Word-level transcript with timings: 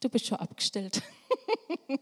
Du 0.00 0.08
bist 0.08 0.26
schon 0.26 0.38
abgestellt. 0.38 1.02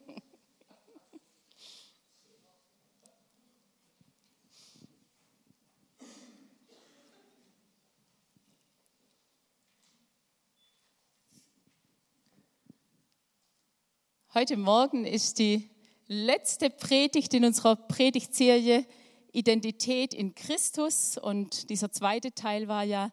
Heute 14.34 14.58
Morgen 14.58 15.06
ist 15.06 15.38
die 15.38 15.70
letzte 16.06 16.68
Predigt 16.68 17.32
in 17.32 17.46
unserer 17.46 17.76
Predigtserie 17.76 18.84
Identität 19.32 20.12
in 20.12 20.34
Christus 20.34 21.16
und 21.16 21.70
dieser 21.70 21.90
zweite 21.90 22.34
Teil 22.34 22.68
war 22.68 22.84
ja 22.84 23.10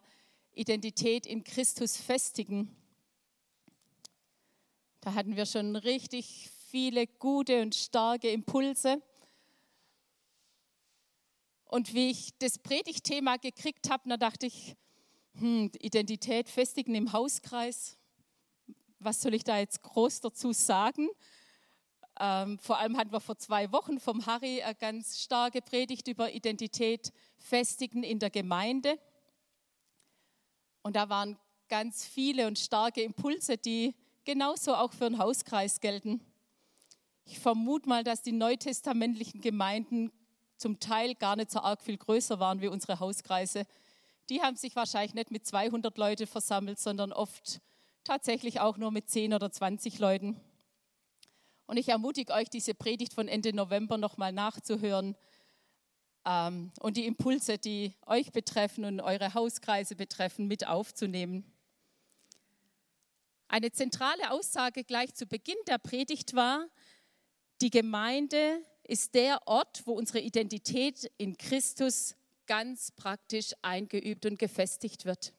Identität 0.52 1.26
in 1.26 1.42
Christus 1.42 1.96
festigen. 1.96 2.83
Da 5.04 5.12
hatten 5.12 5.36
wir 5.36 5.44
schon 5.44 5.76
richtig 5.76 6.48
viele 6.70 7.06
gute 7.06 7.60
und 7.60 7.74
starke 7.74 8.30
Impulse. 8.30 9.02
Und 11.66 11.92
wie 11.92 12.08
ich 12.08 12.30
das 12.38 12.58
Predigtthema 12.58 13.36
gekriegt 13.36 13.90
habe, 13.90 14.08
da 14.08 14.16
dachte 14.16 14.46
ich, 14.46 14.74
hm, 15.34 15.70
Identität 15.78 16.48
festigen 16.48 16.94
im 16.94 17.12
Hauskreis, 17.12 17.98
was 18.98 19.20
soll 19.20 19.34
ich 19.34 19.44
da 19.44 19.58
jetzt 19.58 19.82
groß 19.82 20.22
dazu 20.22 20.54
sagen? 20.54 21.10
Ähm, 22.18 22.58
vor 22.58 22.78
allem 22.78 22.96
hatten 22.96 23.12
wir 23.12 23.20
vor 23.20 23.36
zwei 23.36 23.72
Wochen 23.72 24.00
vom 24.00 24.24
Harry 24.24 24.62
eine 24.62 24.74
ganz 24.74 25.20
starke 25.20 25.60
Predigt 25.60 26.08
über 26.08 26.32
Identität 26.32 27.12
festigen 27.36 28.04
in 28.04 28.20
der 28.20 28.30
Gemeinde. 28.30 28.98
Und 30.80 30.96
da 30.96 31.10
waren 31.10 31.38
ganz 31.68 32.06
viele 32.06 32.46
und 32.46 32.58
starke 32.58 33.02
Impulse, 33.02 33.58
die 33.58 33.94
genauso 34.24 34.74
auch 34.74 34.92
für 34.92 35.04
den 35.08 35.18
Hauskreis 35.18 35.80
gelten. 35.80 36.20
Ich 37.24 37.38
vermute 37.38 37.88
mal, 37.88 38.04
dass 38.04 38.22
die 38.22 38.32
neutestamentlichen 38.32 39.40
Gemeinden 39.40 40.12
zum 40.56 40.78
Teil 40.80 41.14
gar 41.14 41.36
nicht 41.36 41.50
so 41.50 41.60
arg 41.60 41.82
viel 41.82 41.96
größer 41.96 42.38
waren 42.38 42.60
wie 42.60 42.68
unsere 42.68 43.00
Hauskreise. 43.00 43.66
Die 44.28 44.42
haben 44.42 44.56
sich 44.56 44.76
wahrscheinlich 44.76 45.14
nicht 45.14 45.30
mit 45.30 45.46
200 45.46 45.96
Leuten 45.98 46.26
versammelt, 46.26 46.78
sondern 46.78 47.12
oft 47.12 47.60
tatsächlich 48.04 48.60
auch 48.60 48.76
nur 48.76 48.90
mit 48.90 49.08
10 49.08 49.34
oder 49.34 49.50
20 49.50 49.98
Leuten. 49.98 50.40
Und 51.66 51.78
ich 51.78 51.88
ermutige 51.88 52.32
euch, 52.32 52.50
diese 52.50 52.74
Predigt 52.74 53.14
von 53.14 53.28
Ende 53.28 53.54
November 53.54 53.96
nochmal 53.96 54.32
nachzuhören 54.32 55.16
ähm, 56.26 56.72
und 56.80 56.96
die 56.96 57.06
Impulse, 57.06 57.58
die 57.58 57.94
euch 58.06 58.32
betreffen 58.32 58.84
und 58.84 59.00
eure 59.00 59.34
Hauskreise 59.34 59.96
betreffen, 59.96 60.46
mit 60.46 60.66
aufzunehmen. 60.66 61.53
Eine 63.54 63.70
zentrale 63.70 64.32
Aussage 64.32 64.82
gleich 64.82 65.14
zu 65.14 65.26
Beginn 65.26 65.54
der 65.68 65.78
Predigt 65.78 66.34
war, 66.34 66.66
die 67.60 67.70
Gemeinde 67.70 68.60
ist 68.82 69.14
der 69.14 69.46
Ort, 69.46 69.86
wo 69.86 69.92
unsere 69.92 70.18
Identität 70.18 71.08
in 71.18 71.38
Christus 71.38 72.16
ganz 72.46 72.90
praktisch 72.90 73.52
eingeübt 73.62 74.26
und 74.26 74.40
gefestigt 74.40 75.04
wird. 75.04 75.32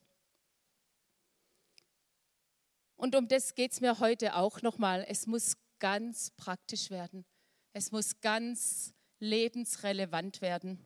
Und 2.96 3.18
um 3.18 3.28
das 3.28 3.54
geht 3.54 3.74
es 3.74 3.82
mir 3.82 4.00
heute 4.00 4.38
auch 4.38 4.62
nochmal. 4.62 5.06
Es 5.10 5.28
muss 5.28 5.58
ganz 5.80 6.32
praktisch 6.38 6.92
werden. 6.92 7.26
Es 7.74 7.92
muss 7.92 8.22
ganz 8.22 8.94
lebensrelevant 9.20 10.40
werden. 10.40 10.80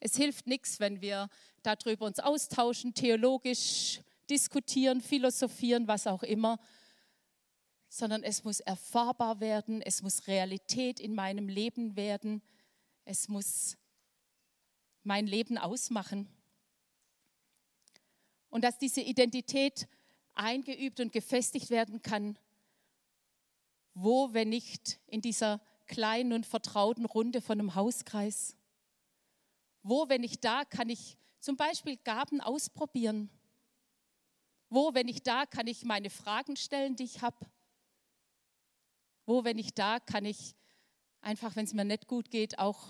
Es 0.00 0.16
hilft 0.16 0.48
nichts, 0.48 0.80
wenn 0.80 1.00
wir 1.00 1.28
darüber 1.62 2.06
uns 2.06 2.18
austauschen, 2.18 2.92
theologisch 2.92 4.00
diskutieren, 4.32 5.02
philosophieren, 5.02 5.86
was 5.86 6.06
auch 6.06 6.22
immer, 6.22 6.58
sondern 7.88 8.22
es 8.22 8.42
muss 8.42 8.60
erfahrbar 8.60 9.40
werden, 9.40 9.82
es 9.82 10.00
muss 10.00 10.26
Realität 10.26 10.98
in 10.98 11.14
meinem 11.14 11.48
Leben 11.48 11.94
werden, 11.94 12.42
es 13.04 13.28
muss 13.28 13.76
mein 15.02 15.26
Leben 15.26 15.58
ausmachen. 15.58 16.26
Und 18.48 18.64
dass 18.64 18.78
diese 18.78 19.02
Identität 19.02 19.88
eingeübt 20.32 21.00
und 21.00 21.12
gefestigt 21.12 21.68
werden 21.68 22.00
kann. 22.00 22.38
Wo, 23.92 24.32
wenn 24.32 24.48
nicht 24.48 24.98
in 25.06 25.20
dieser 25.20 25.60
kleinen 25.86 26.32
und 26.32 26.46
vertrauten 26.46 27.04
Runde 27.04 27.42
von 27.42 27.60
einem 27.60 27.74
Hauskreis? 27.74 28.56
Wo, 29.82 30.08
wenn 30.08 30.22
nicht 30.22 30.42
da, 30.44 30.64
kann 30.64 30.88
ich 30.88 31.18
zum 31.40 31.56
Beispiel 31.56 31.98
Gaben 31.98 32.40
ausprobieren? 32.40 33.28
Wo, 34.74 34.94
wenn 34.94 35.04
nicht 35.04 35.26
da, 35.26 35.44
kann 35.44 35.66
ich 35.66 35.84
meine 35.84 36.08
Fragen 36.08 36.56
stellen, 36.56 36.96
die 36.96 37.04
ich 37.04 37.20
habe? 37.20 37.36
Wo, 39.26 39.44
wenn 39.44 39.56
nicht 39.56 39.78
da, 39.78 40.00
kann 40.00 40.24
ich 40.24 40.54
einfach, 41.20 41.56
wenn 41.56 41.66
es 41.66 41.74
mir 41.74 41.84
nicht 41.84 42.06
gut 42.06 42.30
geht, 42.30 42.58
auch 42.58 42.86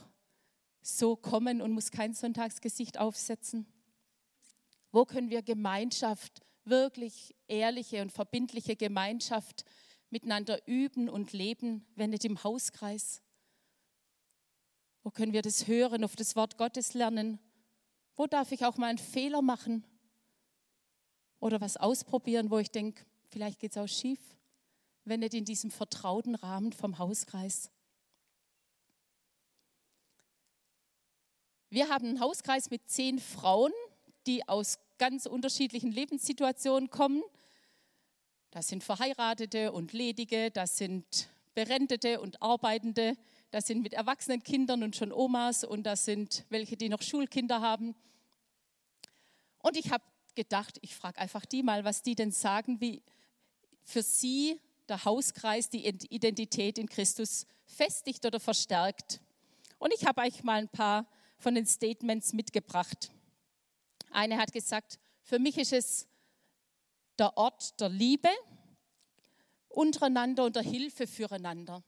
so 0.81 1.16
kommen 1.16 1.60
und 1.60 1.72
muss 1.72 1.91
kein 1.91 2.15
Sonntagsgesicht 2.15 2.98
aufsetzen? 2.98 3.66
Wo 4.92 5.04
können 5.04 5.28
wir 5.28 5.42
Gemeinschaft 5.42 6.42
wirklich 6.62 7.34
ehrliche 7.48 8.00
und 8.03 8.12
verbindliche 8.12 8.76
Gemeinschaft 8.76 9.65
miteinander 10.09 10.65
üben 10.69 11.09
und 11.09 11.32
leben, 11.32 11.84
wenn 11.97 12.10
nicht 12.10 12.25
im 12.25 12.44
Hauskreis? 12.44 13.22
Wo 15.03 15.10
können 15.10 15.32
wir 15.32 15.42
das 15.42 15.66
hören, 15.66 16.04
auf 16.04 16.15
das 16.15 16.37
Wort 16.37 16.59
Gottes 16.59 16.94
lernen? 16.94 17.41
Wo 18.15 18.28
darf 18.28 18.53
ich 18.53 18.65
auch 18.65 18.76
mal 18.76 18.87
einen 18.87 18.98
Fehler 18.98 19.42
machen? 19.42 19.84
Oder 21.42 21.60
was 21.60 21.76
ausprobieren, 21.76 22.53
wo 22.53 22.60
ich 22.60 22.70
denke, 22.70 23.04
vielleicht 23.30 23.58
geht 23.58 23.72
es 23.72 23.76
auch 23.76 23.88
schief, 23.88 24.20
wenn 25.04 25.19
nicht 25.19 25.34
in 25.34 25.44
diesem 25.44 25.72
vertrauten 25.72 26.36
Rahmen 26.36 26.72
vom 26.72 27.00
Hauskreis. 27.00 27.69
Wir 31.69 31.88
haben 31.88 32.06
einen 32.06 32.20
Hauskreis 32.20 32.70
mit 32.70 32.88
zehn 32.88 33.19
Frauen, 33.19 33.72
die 34.28 34.48
aus 34.48 34.78
ganz 34.98 35.26
unterschiedlichen 35.26 35.91
Lebenssituationen 35.91 36.91
kommen. 36.91 37.25
Das 38.53 38.69
sind 38.69 38.84
Verheiratete 38.84 39.72
und 39.72 39.92
Ledige, 39.92 40.53
das 40.53 40.76
sind 40.76 41.28
Berentete 41.54 42.20
und 42.20 42.41
Arbeitende, 42.41 43.16
das 43.50 43.66
sind 43.66 43.82
mit 43.82 43.94
erwachsenen 43.94 44.44
Kindern 44.44 44.84
und 44.84 44.94
schon 44.94 45.10
Omas 45.10 45.64
und 45.64 45.82
das 45.82 46.04
sind 46.04 46.44
welche, 46.50 46.76
die 46.76 46.88
noch 46.88 47.03
Schulkinder 47.03 47.60
haben. 47.60 47.97
Und 49.59 49.76
ich 49.76 49.91
habe 49.91 50.04
gedacht, 50.34 50.78
ich 50.82 50.94
frage 50.94 51.19
einfach 51.19 51.44
die 51.44 51.62
mal, 51.62 51.84
was 51.84 52.03
die 52.03 52.15
denn 52.15 52.32
sagen, 52.32 52.81
wie 52.81 53.03
für 53.84 54.03
sie 54.03 54.60
der 54.88 55.04
Hauskreis 55.04 55.69
die 55.70 55.87
Identität 55.87 56.78
in 56.78 56.88
Christus 56.88 57.47
festigt 57.65 58.25
oder 58.26 58.41
verstärkt. 58.41 59.21
Und 59.78 59.92
ich 59.94 60.06
habe 60.06 60.22
euch 60.22 60.42
mal 60.42 60.59
ein 60.60 60.69
paar 60.69 61.06
von 61.38 61.54
den 61.54 61.66
Statements 61.66 62.32
mitgebracht. 62.32 63.10
Eine 64.10 64.37
hat 64.37 64.53
gesagt, 64.53 64.98
für 65.22 65.38
mich 65.38 65.59
ist 65.59 65.72
es 65.72 66.06
der 67.19 67.37
Ort 67.37 67.81
der 67.81 67.88
Liebe 67.88 68.28
untereinander 69.69 70.44
und 70.44 70.56
der 70.56 70.62
Hilfe 70.62 71.06
füreinander. 71.06 71.82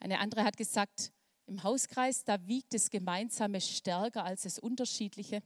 Eine 0.00 0.20
andere 0.20 0.44
hat 0.44 0.56
gesagt, 0.56 1.12
im 1.46 1.62
Hauskreis, 1.62 2.24
da 2.24 2.46
wiegt 2.46 2.74
das 2.74 2.90
Gemeinsame 2.90 3.60
stärker 3.60 4.24
als 4.24 4.42
das 4.42 4.58
Unterschiedliche. 4.58 5.42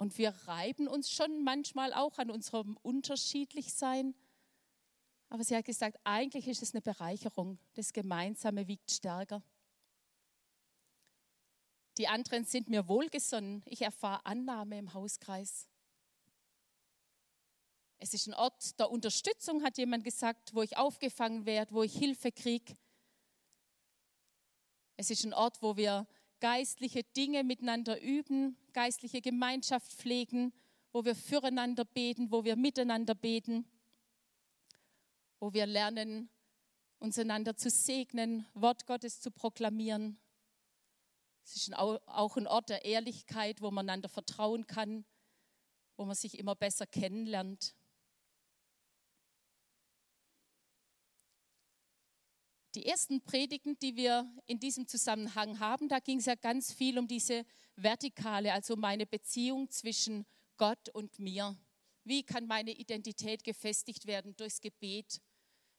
Und 0.00 0.16
wir 0.16 0.30
reiben 0.46 0.88
uns 0.88 1.10
schon 1.10 1.44
manchmal 1.44 1.92
auch 1.92 2.16
an 2.16 2.30
unserem 2.30 2.78
Unterschiedlichsein. 2.78 4.14
Aber 5.28 5.44
sie 5.44 5.54
hat 5.54 5.66
gesagt, 5.66 6.00
eigentlich 6.04 6.48
ist 6.48 6.62
es 6.62 6.72
eine 6.72 6.80
Bereicherung. 6.80 7.58
Das 7.74 7.92
Gemeinsame 7.92 8.66
wiegt 8.66 8.90
stärker. 8.90 9.42
Die 11.98 12.08
anderen 12.08 12.46
sind 12.46 12.70
mir 12.70 12.88
wohlgesonnen. 12.88 13.62
Ich 13.66 13.82
erfahre 13.82 14.24
Annahme 14.24 14.78
im 14.78 14.94
Hauskreis. 14.94 15.68
Es 17.98 18.14
ist 18.14 18.26
ein 18.26 18.32
Ort 18.32 18.80
der 18.80 18.90
Unterstützung, 18.90 19.62
hat 19.62 19.76
jemand 19.76 20.04
gesagt, 20.04 20.54
wo 20.54 20.62
ich 20.62 20.78
aufgefangen 20.78 21.44
werde, 21.44 21.74
wo 21.74 21.82
ich 21.82 21.92
Hilfe 21.92 22.32
kriege. 22.32 22.74
Es 24.96 25.10
ist 25.10 25.26
ein 25.26 25.34
Ort, 25.34 25.60
wo 25.60 25.76
wir 25.76 26.06
geistliche 26.40 27.04
Dinge 27.04 27.44
miteinander 27.44 28.00
üben, 28.00 28.56
geistliche 28.72 29.20
Gemeinschaft 29.20 29.92
pflegen, 29.92 30.52
wo 30.92 31.04
wir 31.04 31.14
füreinander 31.14 31.84
beten, 31.84 32.30
wo 32.30 32.44
wir 32.44 32.56
miteinander 32.56 33.14
beten, 33.14 33.64
wo 35.38 35.52
wir 35.52 35.66
lernen, 35.66 36.28
uns 36.98 37.18
einander 37.18 37.56
zu 37.56 37.70
segnen, 37.70 38.46
Wort 38.54 38.86
Gottes 38.86 39.20
zu 39.20 39.30
proklamieren, 39.30 40.18
es 41.44 41.56
ist 41.56 41.76
auch 41.76 42.36
ein 42.36 42.46
Ort 42.46 42.68
der 42.68 42.84
Ehrlichkeit, 42.84 43.60
wo 43.60 43.70
man 43.70 43.88
einander 43.88 44.08
vertrauen 44.08 44.66
kann, 44.66 45.04
wo 45.96 46.04
man 46.04 46.14
sich 46.14 46.38
immer 46.38 46.54
besser 46.54 46.86
kennenlernt. 46.86 47.74
Die 52.76 52.86
ersten 52.86 53.20
Predigten, 53.22 53.78
die 53.80 53.96
wir 53.96 54.32
in 54.46 54.60
diesem 54.60 54.86
Zusammenhang 54.86 55.58
haben, 55.58 55.88
da 55.88 55.98
ging 55.98 56.18
es 56.18 56.26
ja 56.26 56.36
ganz 56.36 56.72
viel 56.72 56.98
um 56.98 57.08
diese 57.08 57.44
Vertikale, 57.74 58.52
also 58.52 58.76
meine 58.76 59.06
Beziehung 59.06 59.70
zwischen 59.70 60.24
Gott 60.56 60.88
und 60.90 61.18
mir. 61.18 61.56
Wie 62.04 62.22
kann 62.22 62.46
meine 62.46 62.70
Identität 62.70 63.42
gefestigt 63.42 64.06
werden 64.06 64.36
durchs 64.36 64.60
Gebet? 64.60 65.20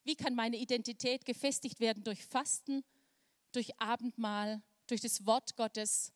Wie 0.04 0.16
kann 0.16 0.36
meine 0.36 0.58
Identität 0.58 1.26
gefestigt 1.26 1.80
werden 1.80 2.04
durch 2.04 2.26
Fasten, 2.26 2.84
durch 3.54 3.80
Abendmahl, 3.80 4.62
durch 4.88 5.02
das 5.02 5.26
Wort 5.26 5.56
Gottes? 5.56 6.12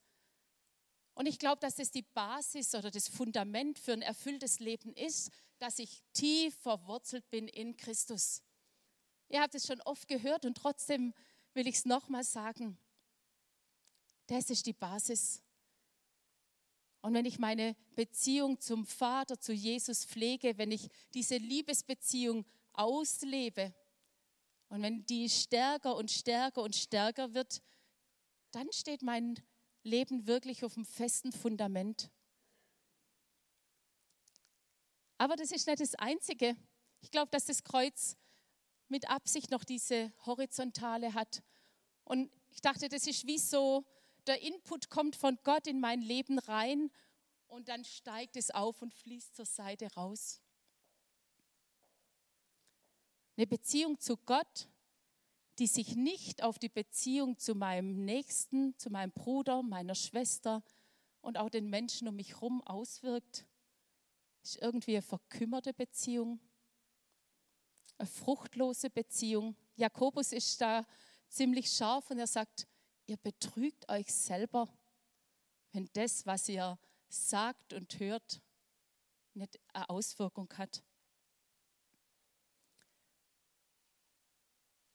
Und 1.14 1.28
ich 1.28 1.40
glaube, 1.40 1.62
dass 1.62 1.76
das 1.76 1.92
die 1.92 2.02
Basis 2.02 2.76
oder 2.76 2.92
das 2.92 3.08
Fundament 3.08 3.80
für 3.80 3.94
ein 3.94 4.02
erfülltes 4.02 4.60
Leben 4.60 4.94
ist, 4.94 5.32
dass 5.60 5.80
ich 5.80 6.04
tief 6.12 6.54
verwurzelt 6.56 7.30
bin 7.30 7.48
in 7.48 7.78
Christus. 7.78 8.44
Ihr 9.30 9.42
habt 9.42 9.56
es 9.56 9.66
schon 9.66 9.82
oft 9.82 10.08
gehört 10.08 10.46
und 10.46 10.56
trotzdem 10.56 11.14
will 11.54 11.68
ich 11.68 11.76
es 11.76 11.86
nochmal 11.86 12.24
sagen. 12.24 12.78
Das 14.28 14.50
ist 14.50 14.66
die 14.66 14.74
Basis. 14.74 15.42
Und 17.02 17.14
wenn 17.14 17.26
ich 17.26 17.38
meine 17.38 17.76
Beziehung 17.96 18.60
zum 18.60 18.86
Vater, 18.86 19.40
zu 19.40 19.54
Jesus 19.54 20.06
pflege, 20.06 20.58
wenn 20.58 20.72
ich 20.72 20.90
diese 21.14 21.38
Liebesbeziehung 21.38 22.46
auslebe 22.74 23.74
und 24.70 24.82
wenn 24.82 25.06
die 25.06 25.30
stärker 25.30 25.96
und 25.96 26.10
stärker 26.10 26.64
und 26.64 26.76
stärker 26.76 27.34
wird, 27.34 27.62
dann 28.52 28.72
steht 28.72 29.04
mein 29.04 29.40
Leben 29.84 30.26
wirklich 30.26 30.66
auf 30.66 30.76
einem 30.76 30.86
festen 30.86 31.32
Fundament. 31.32 32.10
Aber 35.18 35.36
das 35.36 35.52
ist 35.52 35.68
nicht 35.68 35.80
das 35.80 35.96
Einzige. 35.96 36.58
Ich 37.02 37.12
glaube, 37.12 37.30
dass 37.30 37.46
das 37.46 37.64
Kreuz 37.64 38.18
mit 38.88 39.10
Absicht 39.10 39.52
noch 39.52 39.64
diese 39.64 40.12
horizontale 40.26 41.14
hat. 41.14 41.44
Und 42.04 42.32
ich 42.52 42.62
dachte, 42.62 42.90
das 42.90 43.08
ist 43.08 43.26
wie 43.26 43.40
so, 43.40 43.86
der 44.28 44.42
Input 44.42 44.90
kommt 44.90 45.16
von 45.16 45.38
Gott 45.44 45.68
in 45.68 45.80
mein 45.80 46.02
Leben 46.02 46.40
rein 46.40 46.92
und 47.48 47.68
dann 47.68 47.84
steigt 47.84 48.38
es 48.38 48.52
auf 48.52 48.82
und 48.82 48.94
fließt 48.94 49.36
zur 49.36 49.46
Seite 49.46 49.94
raus. 49.94 50.42
Eine 53.38 53.48
Beziehung 53.48 54.00
zu 54.00 54.18
Gott, 54.18 54.70
die 55.60 55.68
sich 55.68 55.96
nicht 55.96 56.44
auf 56.44 56.60
die 56.60 56.70
Beziehung 56.70 57.38
zu 57.38 57.56
meinem 57.56 58.06
Nächsten, 58.06 58.78
zu 58.78 58.90
meinem 58.90 59.12
Bruder, 59.12 59.62
meiner 59.64 59.96
Schwester 59.96 60.64
und 61.22 61.38
auch 61.38 61.50
den 61.50 61.70
Menschen 61.70 62.08
um 62.08 62.16
mich 62.16 62.34
herum 62.34 62.62
auswirkt, 62.62 63.46
ist 64.44 64.62
irgendwie 64.62 64.94
eine 64.94 65.02
verkümmerte 65.02 65.74
Beziehung, 65.74 66.40
eine 67.98 68.08
fruchtlose 68.08 68.90
Beziehung. 68.90 69.56
Jakobus 69.76 70.32
ist 70.32 70.62
da 70.62 70.86
ziemlich 71.30 71.70
scharf 71.70 72.10
und 72.12 72.20
er 72.20 72.28
sagt, 72.28 72.68
ihr 73.08 73.18
betrügt 73.18 73.90
euch 73.90 74.14
selber, 74.14 74.68
wenn 75.72 75.90
das, 75.94 76.26
was 76.26 76.50
ihr 76.50 76.78
sagt 77.08 77.74
und 77.74 78.00
hört, 78.00 78.42
nicht 79.34 79.60
eine 79.74 79.90
Auswirkung 79.90 80.52
hat. 80.58 80.84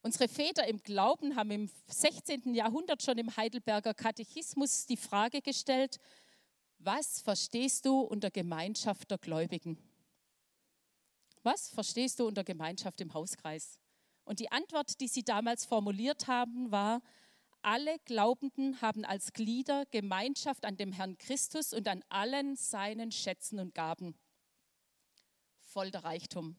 Unsere 0.03 0.29
Väter 0.29 0.67
im 0.67 0.83
Glauben 0.83 1.37
haben 1.37 1.51
im 1.51 1.71
16. 1.89 2.55
Jahrhundert 2.55 3.03
schon 3.03 3.19
im 3.19 3.37
Heidelberger 3.37 3.93
Katechismus 3.93 4.87
die 4.87 4.97
Frage 4.97 5.43
gestellt, 5.43 5.99
was 6.79 7.21
verstehst 7.21 7.85
du 7.85 8.01
unter 8.01 8.31
Gemeinschaft 8.31 9.11
der 9.11 9.19
Gläubigen? 9.19 9.77
Was 11.43 11.69
verstehst 11.69 12.21
du 12.21 12.27
unter 12.27 12.45
Gemeinschaft 12.45 13.01
im 13.01 13.15
Hauskreis? 13.15 13.79
Und 14.25 14.41
die 14.41 14.53
Antwort, 14.53 15.01
die 15.01 15.09
sie 15.09 15.23
damals 15.23 15.65
formuliert 15.65 16.27
haben, 16.27 16.71
war, 16.71 17.01
alle 17.63 17.99
Glaubenden 18.01 18.81
haben 18.81 19.05
als 19.05 19.33
Glieder 19.33 19.85
Gemeinschaft 19.87 20.65
an 20.65 20.77
dem 20.77 20.93
Herrn 20.93 21.19
Christus 21.19 21.73
und 21.73 21.89
an 21.89 22.03
allen 22.09 22.57
seinen 22.57 23.13
Schätzen 23.13 23.59
und 23.59 23.75
Gaben. 23.75 24.15
Voll 25.59 25.91
der 25.91 26.05
Reichtum. 26.05 26.59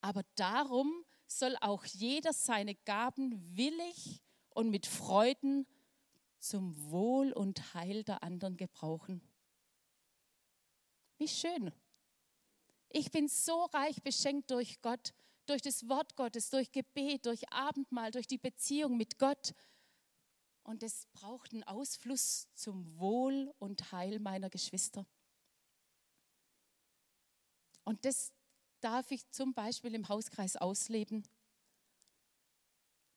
Aber 0.00 0.22
darum 0.36 1.04
soll 1.26 1.56
auch 1.60 1.84
jeder 1.84 2.32
seine 2.32 2.74
Gaben 2.74 3.56
willig 3.56 4.20
und 4.50 4.70
mit 4.70 4.86
Freuden 4.86 5.66
zum 6.38 6.90
Wohl 6.90 7.32
und 7.32 7.74
Heil 7.74 8.02
der 8.04 8.22
anderen 8.22 8.56
gebrauchen. 8.56 9.20
Wie 11.18 11.28
schön. 11.28 11.72
Ich 12.90 13.10
bin 13.12 13.28
so 13.28 13.64
reich 13.66 14.02
beschenkt 14.02 14.50
durch 14.50 14.82
Gott, 14.82 15.14
durch 15.46 15.62
das 15.62 15.88
Wort 15.88 16.16
Gottes, 16.16 16.50
durch 16.50 16.72
Gebet, 16.72 17.24
durch 17.24 17.50
Abendmahl, 17.52 18.10
durch 18.10 18.26
die 18.26 18.38
Beziehung 18.38 18.96
mit 18.96 19.18
Gott. 19.18 19.54
Und 20.64 20.82
es 20.82 21.06
braucht 21.12 21.52
einen 21.52 21.62
Ausfluss 21.62 22.48
zum 22.54 22.98
Wohl 22.98 23.54
und 23.58 23.92
Heil 23.92 24.18
meiner 24.18 24.50
Geschwister. 24.50 25.06
Und 27.84 28.04
das 28.04 28.32
darf 28.80 29.10
ich 29.12 29.28
zum 29.30 29.54
Beispiel 29.54 29.94
im 29.94 30.08
Hauskreis 30.08 30.56
ausleben. 30.56 31.22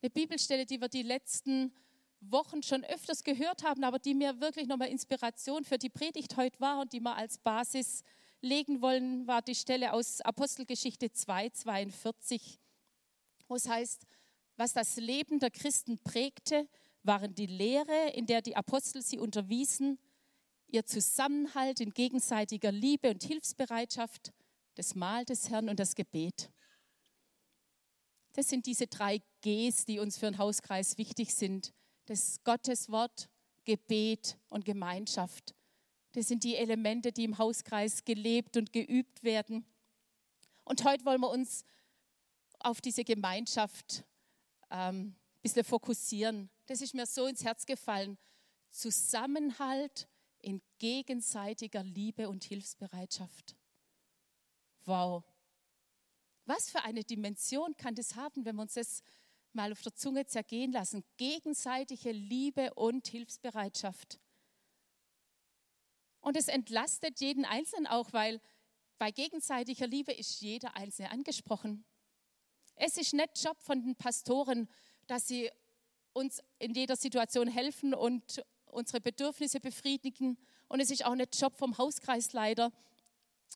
Eine 0.01 0.09
Bibelstelle, 0.11 0.65
die 0.65 0.79
wir 0.81 0.89
die 0.89 1.03
letzten 1.03 1.73
Wochen 2.19 2.61
schon 2.61 2.83
öfters 2.83 3.23
gehört 3.23 3.63
haben, 3.63 3.83
aber 3.83 3.99
die 3.99 4.13
mir 4.13 4.39
wirklich 4.39 4.67
nochmal 4.67 4.89
Inspiration 4.89 5.65
für 5.65 5.77
die 5.77 5.89
Predigt 5.89 6.37
heute 6.37 6.59
war 6.59 6.79
und 6.79 6.93
die 6.93 6.99
wir 6.99 7.15
als 7.15 7.37
Basis 7.39 8.03
legen 8.43 8.81
wollen, 8.81 9.25
war 9.25 9.41
die 9.41 9.55
Stelle 9.55 9.93
aus 9.93 10.21
Apostelgeschichte 10.21 11.11
2, 11.11 11.49
42, 11.49 12.59
wo 13.47 13.55
es 13.55 13.67
heißt, 13.67 14.05
was 14.57 14.73
das 14.73 14.97
Leben 14.97 15.39
der 15.39 15.49
Christen 15.49 15.97
prägte, 15.99 16.67
waren 17.03 17.33
die 17.33 17.47
Lehre, 17.47 18.11
in 18.13 18.25
der 18.25 18.41
die 18.41 18.55
Apostel 18.55 19.01
sie 19.01 19.17
unterwiesen, 19.17 19.97
ihr 20.67 20.85
Zusammenhalt 20.85 21.79
in 21.79 21.91
gegenseitiger 21.91 22.71
Liebe 22.71 23.09
und 23.09 23.23
Hilfsbereitschaft, 23.23 24.33
das 24.75 24.95
Mahl 24.95 25.25
des 25.25 25.49
Herrn 25.49 25.69
und 25.69 25.79
das 25.79 25.95
Gebet. 25.95 26.51
Das 28.33 28.49
sind 28.49 28.65
diese 28.65 28.87
drei 28.87 29.21
Gs, 29.41 29.85
die 29.85 29.99
uns 29.99 30.17
für 30.17 30.27
einen 30.27 30.37
Hauskreis 30.37 30.97
wichtig 30.97 31.33
sind. 31.33 31.73
Das 32.05 32.43
Gotteswort, 32.43 33.29
Gebet 33.63 34.37
und 34.49 34.65
Gemeinschaft. 34.65 35.55
Das 36.13 36.27
sind 36.27 36.43
die 36.43 36.55
Elemente, 36.55 37.11
die 37.11 37.25
im 37.25 37.37
Hauskreis 37.37 38.05
gelebt 38.05 38.55
und 38.57 38.71
geübt 38.71 39.23
werden. 39.23 39.65
Und 40.63 40.83
heute 40.85 41.05
wollen 41.05 41.21
wir 41.21 41.29
uns 41.29 41.65
auf 42.59 42.81
diese 42.81 43.03
Gemeinschaft 43.03 44.05
ähm, 44.69 45.07
ein 45.07 45.15
bisschen 45.41 45.63
fokussieren. 45.63 46.49
Das 46.67 46.81
ist 46.81 46.93
mir 46.93 47.05
so 47.05 47.27
ins 47.27 47.43
Herz 47.43 47.65
gefallen. 47.65 48.17
Zusammenhalt 48.69 50.07
in 50.39 50.61
gegenseitiger 50.79 51.83
Liebe 51.83 52.29
und 52.29 52.43
Hilfsbereitschaft. 52.43 53.55
Wow. 54.85 55.23
Was 56.45 56.69
für 56.69 56.83
eine 56.83 57.03
Dimension 57.03 57.75
kann 57.77 57.95
das 57.95 58.15
haben, 58.15 58.45
wenn 58.45 58.55
wir 58.55 58.63
uns 58.63 58.73
das 58.73 59.01
mal 59.53 59.71
auf 59.71 59.81
der 59.81 59.95
Zunge 59.95 60.25
zergehen 60.25 60.71
lassen? 60.71 61.03
Gegenseitige 61.17 62.11
Liebe 62.11 62.73
und 62.73 63.07
Hilfsbereitschaft. 63.07 64.19
Und 66.23 66.37
es 66.37 66.47
entlastet 66.47 67.19
jeden 67.19 67.43
Einzelnen 67.43 67.85
auch, 67.85 68.13
weil 68.13 68.39
bei 68.97 69.11
gegenseitiger 69.11 69.87
Liebe 69.87 70.13
ist 70.13 70.39
jeder 70.39 70.75
Einzelne 70.77 71.11
angesprochen. 71.11 71.83
Es 72.75 72.95
ist 72.95 73.13
nicht 73.13 73.43
Job 73.43 73.57
von 73.59 73.81
den 73.81 73.95
Pastoren, 73.97 74.69
dass 75.05 75.27
sie 75.27 75.51
uns 76.13 76.41
in 76.59 76.73
jeder 76.73 76.95
Situation 76.95 77.49
helfen 77.49 77.93
und 77.93 78.41
unsere 78.67 79.01
Bedürfnisse 79.01 79.59
befriedigen. 79.59 80.37
Und 80.69 80.79
es 80.79 80.91
ist 80.91 81.05
auch 81.05 81.15
nicht 81.15 81.39
Job 81.39 81.57
vom 81.57 81.77
Hauskreisleiter, 81.77 82.71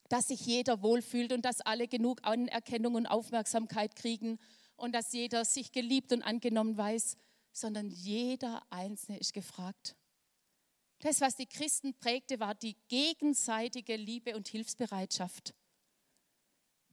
dass 0.10 0.28
sich 0.28 0.42
jeder 0.42 0.82
wohlfühlt 0.82 1.32
und 1.32 1.46
dass 1.46 1.62
alle 1.62 1.88
genug 1.88 2.20
Anerkennung 2.24 2.96
und 2.96 3.06
Aufmerksamkeit 3.06 3.96
kriegen 3.96 4.40
und 4.76 4.94
dass 4.94 5.14
jeder 5.14 5.46
sich 5.46 5.72
geliebt 5.72 6.12
und 6.12 6.22
angenommen 6.22 6.78
weiß, 6.78 7.16
sondern 7.54 7.90
jeder 7.90 8.62
Einzelne 8.70 9.20
ist 9.20 9.34
gefragt. 9.34 9.96
Das, 11.00 11.22
was 11.22 11.36
die 11.36 11.46
Christen 11.46 11.94
prägte, 11.94 12.40
war 12.40 12.56
die 12.56 12.76
gegenseitige 12.88 13.96
Liebe 13.96 14.36
und 14.36 14.48
Hilfsbereitschaft. 14.48 15.54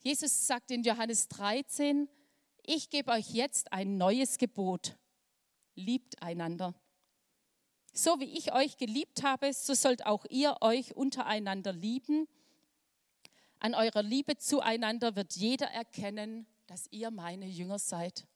Jesus 0.00 0.46
sagt 0.46 0.70
in 0.70 0.82
Johannes 0.82 1.28
13, 1.28 2.08
ich 2.66 2.90
gebe 2.90 3.10
euch 3.10 3.30
jetzt 3.30 3.72
ein 3.72 3.96
neues 3.96 4.36
Gebot. 4.36 4.96
Liebt 5.74 6.22
einander. 6.22 6.74
So 7.92 8.20
wie 8.20 8.36
ich 8.36 8.52
euch 8.52 8.76
geliebt 8.76 9.22
habe, 9.22 9.52
so 9.52 9.72
sollt 9.72 10.04
auch 10.04 10.26
ihr 10.28 10.56
euch 10.60 10.94
untereinander 10.94 11.72
lieben. 11.72 12.28
An 13.60 13.74
eurer 13.74 14.02
Liebe 14.02 14.36
zueinander 14.36 15.16
wird 15.16 15.34
jeder 15.36 15.70
erkennen, 15.70 16.46
dass 16.66 16.86
ihr 16.90 17.10
meine 17.10 17.46
Jünger 17.46 17.78
seid. 17.78 18.26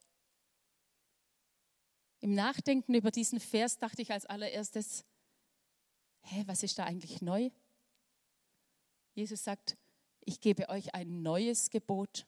Im 2.20 2.34
Nachdenken 2.34 2.94
über 2.94 3.10
diesen 3.10 3.40
Vers 3.40 3.78
dachte 3.78 4.02
ich 4.02 4.12
als 4.12 4.26
allererstes, 4.26 5.04
hä, 6.30 6.44
was 6.46 6.62
ist 6.62 6.78
da 6.78 6.84
eigentlich 6.84 7.22
neu? 7.22 7.50
Jesus 9.14 9.44
sagt, 9.44 9.76
ich 10.20 10.40
gebe 10.40 10.68
euch 10.68 10.94
ein 10.94 11.22
neues 11.22 11.70
Gebot. 11.70 12.26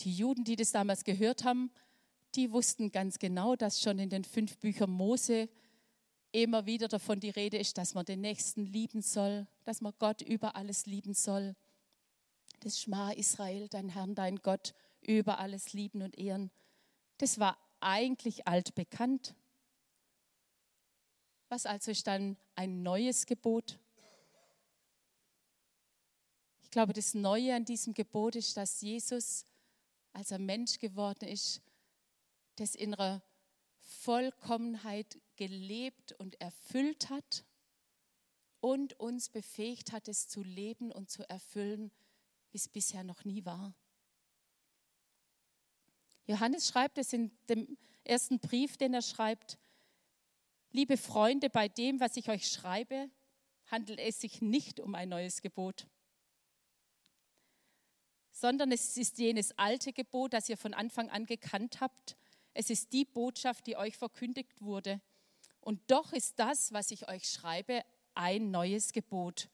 Die 0.00 0.12
Juden, 0.12 0.44
die 0.44 0.56
das 0.56 0.70
damals 0.70 1.04
gehört 1.04 1.44
haben, 1.44 1.70
die 2.34 2.52
wussten 2.52 2.92
ganz 2.92 3.18
genau, 3.18 3.56
dass 3.56 3.80
schon 3.80 3.98
in 3.98 4.10
den 4.10 4.24
fünf 4.24 4.58
Büchern 4.58 4.90
Mose 4.90 5.48
immer 6.32 6.66
wieder 6.66 6.88
davon 6.88 7.18
die 7.18 7.30
Rede 7.30 7.58
ist, 7.58 7.76
dass 7.76 7.94
man 7.94 8.04
den 8.04 8.20
Nächsten 8.20 8.64
lieben 8.66 9.02
soll, 9.02 9.46
dass 9.64 9.80
man 9.80 9.92
Gott 9.98 10.22
über 10.22 10.54
alles 10.54 10.86
lieben 10.86 11.14
soll. 11.14 11.56
das 12.60 12.78
Schma 12.78 13.10
Israel, 13.12 13.68
dein 13.68 13.88
Herrn, 13.88 14.14
dein 14.14 14.36
Gott, 14.36 14.74
über 15.00 15.38
alles 15.38 15.72
lieben 15.72 16.02
und 16.02 16.18
ehren. 16.18 16.50
Das 17.16 17.38
war 17.38 17.56
eigentlich 17.80 18.46
altbekannt. 18.46 19.34
Was 21.50 21.66
also 21.66 21.90
ist 21.90 22.06
dann 22.06 22.36
ein 22.54 22.84
neues 22.84 23.26
Gebot? 23.26 23.76
Ich 26.62 26.70
glaube, 26.70 26.92
das 26.92 27.12
Neue 27.12 27.56
an 27.56 27.64
diesem 27.64 27.92
Gebot 27.92 28.36
ist, 28.36 28.56
dass 28.56 28.80
Jesus, 28.80 29.44
als 30.12 30.30
er 30.30 30.38
Mensch 30.38 30.78
geworden 30.78 31.28
ist, 31.28 31.60
das 32.54 32.76
in 32.76 32.94
einer 32.94 33.20
Vollkommenheit 33.80 35.18
gelebt 35.34 36.12
und 36.12 36.40
erfüllt 36.40 37.10
hat 37.10 37.44
und 38.60 39.00
uns 39.00 39.28
befähigt 39.28 39.90
hat, 39.90 40.06
es 40.06 40.28
zu 40.28 40.44
leben 40.44 40.92
und 40.92 41.10
zu 41.10 41.28
erfüllen, 41.28 41.90
wie 42.52 42.58
es 42.58 42.68
bisher 42.68 43.02
noch 43.02 43.24
nie 43.24 43.44
war. 43.44 43.74
Johannes 46.26 46.68
schreibt 46.68 46.96
es 46.98 47.12
in 47.12 47.32
dem 47.48 47.76
ersten 48.04 48.38
Brief, 48.38 48.76
den 48.76 48.94
er 48.94 49.02
schreibt, 49.02 49.58
liebe 50.72 50.96
Freunde, 50.96 51.50
bei 51.50 51.68
dem, 51.68 52.00
was 52.00 52.16
ich 52.16 52.28
euch 52.28 52.48
schreibe, 52.48 53.10
handelt 53.66 54.00
es 54.00 54.20
sich 54.20 54.40
nicht 54.40 54.80
um 54.80 54.94
ein 54.94 55.08
neues 55.08 55.42
Gebot, 55.42 55.86
sondern 58.30 58.72
es 58.72 58.96
ist 58.96 59.18
jenes 59.18 59.56
alte 59.58 59.92
Gebot, 59.92 60.32
das 60.32 60.48
ihr 60.48 60.56
von 60.56 60.74
Anfang 60.74 61.10
an 61.10 61.26
gekannt 61.26 61.80
habt. 61.80 62.16
Es 62.54 62.70
ist 62.70 62.92
die 62.92 63.04
Botschaft, 63.04 63.66
die 63.66 63.76
euch 63.76 63.96
verkündigt 63.96 64.62
wurde. 64.62 65.00
Und 65.60 65.80
doch 65.90 66.12
ist 66.12 66.38
das, 66.38 66.72
was 66.72 66.90
ich 66.90 67.08
euch 67.08 67.28
schreibe, 67.28 67.82
ein 68.14 68.50
neues 68.50 68.92
Gebot. 68.92 69.50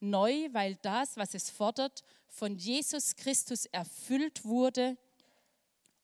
Neu, 0.00 0.48
weil 0.52 0.76
das, 0.76 1.16
was 1.16 1.34
es 1.34 1.50
fordert, 1.50 2.04
von 2.28 2.56
Jesus 2.56 3.16
Christus 3.16 3.66
erfüllt 3.66 4.44
wurde 4.44 4.96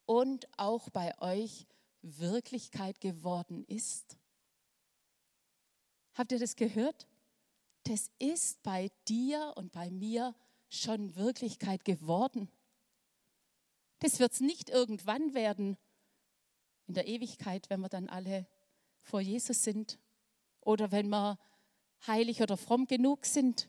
und 0.06 0.48
auch 0.58 0.88
bei 0.90 1.16
euch 1.20 1.66
Wirklichkeit 2.02 3.00
geworden 3.00 3.64
ist. 3.64 4.18
Habt 6.14 6.32
ihr 6.32 6.38
das 6.38 6.56
gehört? 6.56 7.08
Das 7.84 8.10
ist 8.18 8.62
bei 8.62 8.90
dir 9.08 9.52
und 9.56 9.72
bei 9.72 9.90
mir 9.90 10.34
schon 10.68 11.16
Wirklichkeit 11.16 11.84
geworden. 11.84 12.48
Das 13.98 14.20
wird 14.20 14.32
es 14.32 14.40
nicht 14.40 14.70
irgendwann 14.70 15.34
werden, 15.34 15.76
in 16.86 16.94
der 16.94 17.06
Ewigkeit, 17.08 17.68
wenn 17.70 17.80
wir 17.80 17.88
dann 17.88 18.08
alle 18.08 18.46
vor 19.00 19.20
Jesus 19.20 19.64
sind 19.64 19.98
oder 20.60 20.92
wenn 20.92 21.08
wir 21.08 21.38
heilig 22.06 22.42
oder 22.42 22.56
fromm 22.56 22.86
genug 22.86 23.26
sind 23.26 23.68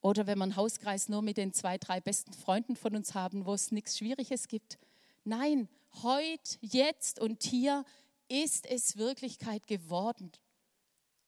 oder 0.00 0.26
wenn 0.26 0.38
wir 0.38 0.44
einen 0.44 0.56
Hauskreis 0.56 1.08
nur 1.08 1.22
mit 1.22 1.36
den 1.36 1.52
zwei, 1.52 1.78
drei 1.78 2.00
besten 2.00 2.32
Freunden 2.32 2.76
von 2.76 2.94
uns 2.94 3.14
haben, 3.14 3.46
wo 3.46 3.54
es 3.54 3.72
nichts 3.72 3.98
Schwieriges 3.98 4.48
gibt. 4.48 4.78
Nein, 5.24 5.68
heute, 6.02 6.58
jetzt 6.60 7.20
und 7.20 7.42
hier 7.42 7.84
ist 8.28 8.66
es 8.66 8.96
Wirklichkeit 8.96 9.66
geworden. 9.66 10.32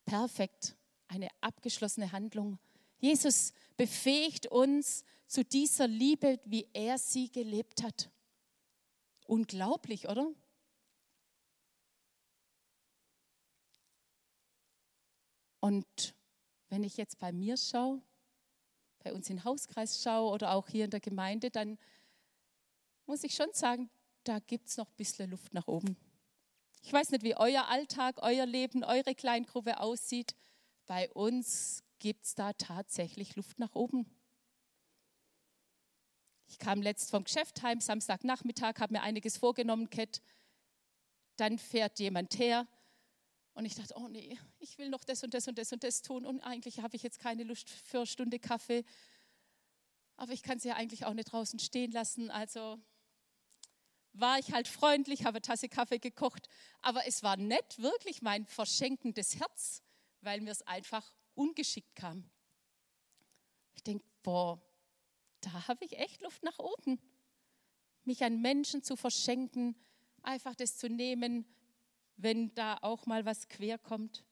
Perfekt, 0.05 0.77
eine 1.09 1.29
abgeschlossene 1.41 2.13
Handlung. 2.13 2.59
Jesus 2.99 3.53
befähigt 3.77 4.47
uns 4.47 5.05
zu 5.27 5.45
dieser 5.45 5.89
Liebe, 5.89 6.39
wie 6.45 6.69
er 6.73 6.99
sie 6.99 7.31
gelebt 7.31 7.83
hat. 7.83 8.11
Unglaublich, 9.27 10.09
oder? 10.09 10.31
Und 15.61 16.15
wenn 16.69 16.85
ich 16.85 16.99
jetzt 16.99 17.19
bei 17.19 17.33
mir 17.33 17.57
schaue, 17.57 18.03
bei 18.99 19.15
uns 19.15 19.31
im 19.31 19.45
Hauskreis 19.45 20.03
schaue 20.03 20.31
oder 20.31 20.53
auch 20.53 20.69
hier 20.69 20.85
in 20.85 20.91
der 20.91 21.01
Gemeinde, 21.01 21.51
dann 21.51 21.79
muss 23.07 23.25
ich 23.25 23.35
schon 23.35 23.53
sagen, 23.53 23.91
da 24.25 24.41
gibt 24.41 24.69
es 24.69 24.77
noch 24.77 24.89
ein 24.89 24.97
bisschen 24.97 25.31
Luft 25.31 25.55
nach 25.55 25.67
oben. 25.67 25.97
Ich 26.87 26.93
weiß 26.93 27.13
nicht, 27.13 27.23
wie 27.23 27.35
euer 27.35 27.67
Alltag, 27.69 28.19
euer 28.21 28.45
Leben, 28.45 28.85
eure 28.85 29.15
Kleingruppe 29.15 29.81
aussieht. 29.81 30.37
Bei 30.85 31.11
uns 31.13 31.83
gibt 31.99 32.27
es 32.27 32.35
da 32.35 32.53
tatsächlich 32.53 33.37
Luft 33.37 33.59
nach 33.59 33.75
oben. 33.75 34.05
Ich 36.47 36.59
kam 36.59 36.83
letzt 36.83 37.11
vom 37.11 37.25
Geschäft 37.25 37.63
heim, 37.63 37.81
Samstagnachmittag, 37.81 38.81
habe 38.81 38.93
mir 38.93 39.03
einiges 39.03 39.39
vorgenommen, 39.39 39.89
Kett. 39.89 40.21
Dann 41.37 41.59
fährt 41.59 41.99
jemand 42.01 42.39
her 42.39 42.69
und 43.55 43.65
ich 43.65 43.77
dachte, 43.77 43.95
oh 43.97 44.09
nee, 44.09 44.39
ich 44.59 44.77
will 44.77 44.91
noch 44.91 45.05
das 45.05 45.25
und 45.25 45.33
das 45.33 45.49
und 45.49 45.57
das 45.57 45.73
und 45.73 45.83
das 45.83 46.03
tun 46.03 46.27
und 46.27 46.43
eigentlich 46.43 46.81
habe 46.81 46.97
ich 46.97 47.03
jetzt 47.03 47.19
keine 47.19 47.45
Lust 47.45 47.71
für 47.71 48.01
eine 48.01 48.07
Stunde 48.07 48.39
Kaffee. 48.39 48.85
Aber 50.19 50.35
ich 50.35 50.43
kann 50.43 50.59
sie 50.59 50.69
ja 50.69 50.75
eigentlich 50.77 51.07
auch 51.07 51.15
nicht 51.15 51.33
draußen 51.33 51.59
stehen 51.61 51.93
lassen. 51.93 52.31
Also 52.31 52.79
war 54.15 54.39
ich 54.39 54.53
halt 54.53 54.69
freundlich, 54.69 55.25
habe 55.25 55.37
eine 55.37 55.43
Tasse 55.43 55.69
Kaffee 55.69 55.99
gekocht. 55.99 56.49
Aber 56.81 57.07
es 57.07 57.23
war 57.23 57.37
nicht 57.37 57.79
wirklich 57.83 58.23
mein 58.23 58.47
verschenkendes 58.47 59.39
Herz, 59.39 59.83
weil 60.21 60.41
mir 60.41 60.53
es 60.53 60.63
einfach 60.63 61.13
ungeschickt 61.35 61.95
kam. 61.97 62.31
Ich 63.75 63.83
denke, 63.83 64.05
boah, 64.23 64.63
da 65.41 65.69
habe 65.69 65.85
ich 65.85 65.99
echt 65.99 66.23
Luft 66.23 66.43
nach 66.43 66.59
oben. 66.59 67.01
Mich 68.05 68.23
an 68.25 68.41
Menschen 68.41 68.83
zu 68.83 68.97
verschenken, 68.97 69.77
einfach 70.23 70.55
das 70.55 70.77
zu 70.79 70.89
nehmen, 70.89 71.45
wenn 72.17 72.55
da 72.55 72.79
auch 72.83 73.07
mal 73.07 73.25
was 73.25 73.49
quer 73.49 73.79
kommt. 73.79 74.25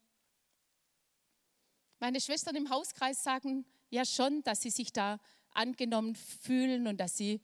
Meine 1.98 2.20
Schwestern 2.20 2.56
im 2.56 2.70
Hauskreis 2.70 3.22
sagen 3.22 3.64
ja 3.90 4.04
schon, 4.04 4.42
dass 4.42 4.62
sie 4.62 4.70
sich 4.70 4.92
da 4.92 5.18
angenommen 5.50 6.14
fühlen 6.14 6.86
und 6.86 6.98
dass 6.98 7.16
sie 7.16 7.40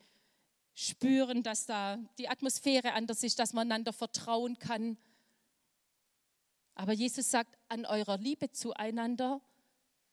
spüren, 0.79 1.43
dass 1.43 1.67
da 1.67 1.97
die 2.19 2.29
Atmosphäre 2.29 2.93
anders 2.93 3.25
ist, 3.25 3.41
dass 3.41 3.53
man 3.53 3.67
einander 3.67 3.93
vertrauen 3.93 4.61
kann. 4.61 4.97
Aber 6.77 6.93
Jesus 6.93 7.33
sagt, 7.33 7.59
an 7.67 7.85
eurer 7.85 8.17
Liebe 8.17 8.53
zueinander 8.53 9.41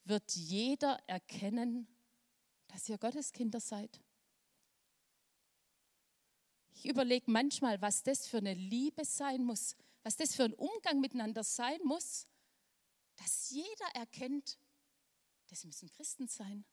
wird 0.06 0.36
jeder 0.36 0.98
erkennen, 1.06 1.88
dass 2.68 2.90
ihr 2.90 2.98
Gottes 2.98 3.32
Kinder 3.32 3.60
seid. 3.60 4.02
Ich 6.74 6.88
überlege 6.88 7.30
manchmal, 7.30 7.80
was 7.84 8.02
das 8.02 8.28
für 8.28 8.38
eine 8.38 8.56
Liebe 8.56 9.06
sein 9.06 9.44
muss, 9.44 9.76
was 10.02 10.16
das 10.16 10.36
für 10.36 10.46
ein 10.46 10.54
Umgang 10.54 11.00
miteinander 11.00 11.44
sein 11.44 11.80
muss, 11.84 12.28
dass 13.18 13.52
jeder 13.52 13.88
erkennt, 13.94 14.58
das 15.48 15.64
müssen 15.64 15.92
Christen 15.92 16.28
sein. 16.28 16.66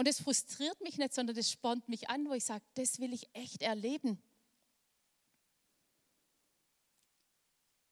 Und 0.00 0.08
es 0.08 0.22
frustriert 0.22 0.80
mich 0.80 0.96
nicht, 0.96 1.12
sondern 1.12 1.36
es 1.36 1.52
spornt 1.52 1.86
mich 1.90 2.08
an, 2.08 2.26
wo 2.26 2.32
ich 2.32 2.46
sage, 2.46 2.64
das 2.72 3.00
will 3.00 3.12
ich 3.12 3.28
echt 3.34 3.60
erleben. 3.60 4.18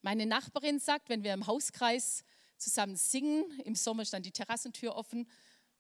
Meine 0.01 0.25
Nachbarin 0.25 0.79
sagt, 0.79 1.11
wenn 1.11 1.23
wir 1.23 1.35
im 1.35 1.47
Hauskreis 1.47 2.25
zusammen 2.57 2.97
singen, 2.97 3.45
im 3.61 3.75
Sommer 3.75 4.07
stand 4.07 4.25
die 4.25 4.33
Terrassentür 4.33 4.97
offen 4.97 5.29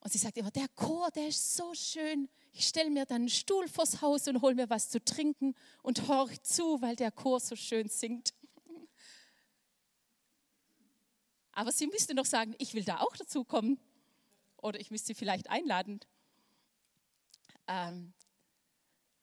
und 0.01 0.13
sie 0.13 0.19
sagt 0.19 0.37
immer, 0.37 0.51
der 0.51 0.69
Chor, 0.75 1.11
der 1.13 1.29
ist 1.29 1.57
so 1.57 1.73
schön. 1.73 2.29
Ich 2.53 2.69
stelle 2.69 2.91
mir 2.91 3.07
dann 3.07 3.23
einen 3.23 3.31
Stuhl 3.31 3.67
vors 3.67 4.03
Haus 4.03 4.29
und 4.29 4.43
hole 4.43 4.55
mir 4.55 4.69
was 4.69 4.91
zu 4.91 5.03
trinken 5.03 5.55
und 5.83 6.09
horch 6.09 6.43
zu, 6.43 6.83
weil 6.83 6.97
der 6.97 7.11
Chor 7.11 7.41
so 7.41 7.57
schön 7.57 7.89
singt. 7.89 8.35
Aber 11.53 11.73
sie 11.73 11.87
müsste 11.87 12.13
noch 12.13 12.27
sagen, 12.27 12.55
ich 12.59 12.75
will 12.75 12.85
da 12.85 13.01
auch 13.01 13.17
dazu 13.17 13.45
kommen. 13.45 13.81
Oder 14.59 14.79
ich 14.79 14.91
müsste 14.91 15.07
sie 15.07 15.15
vielleicht 15.15 15.49
einladen. 15.49 16.01
Ähm, 17.69 18.13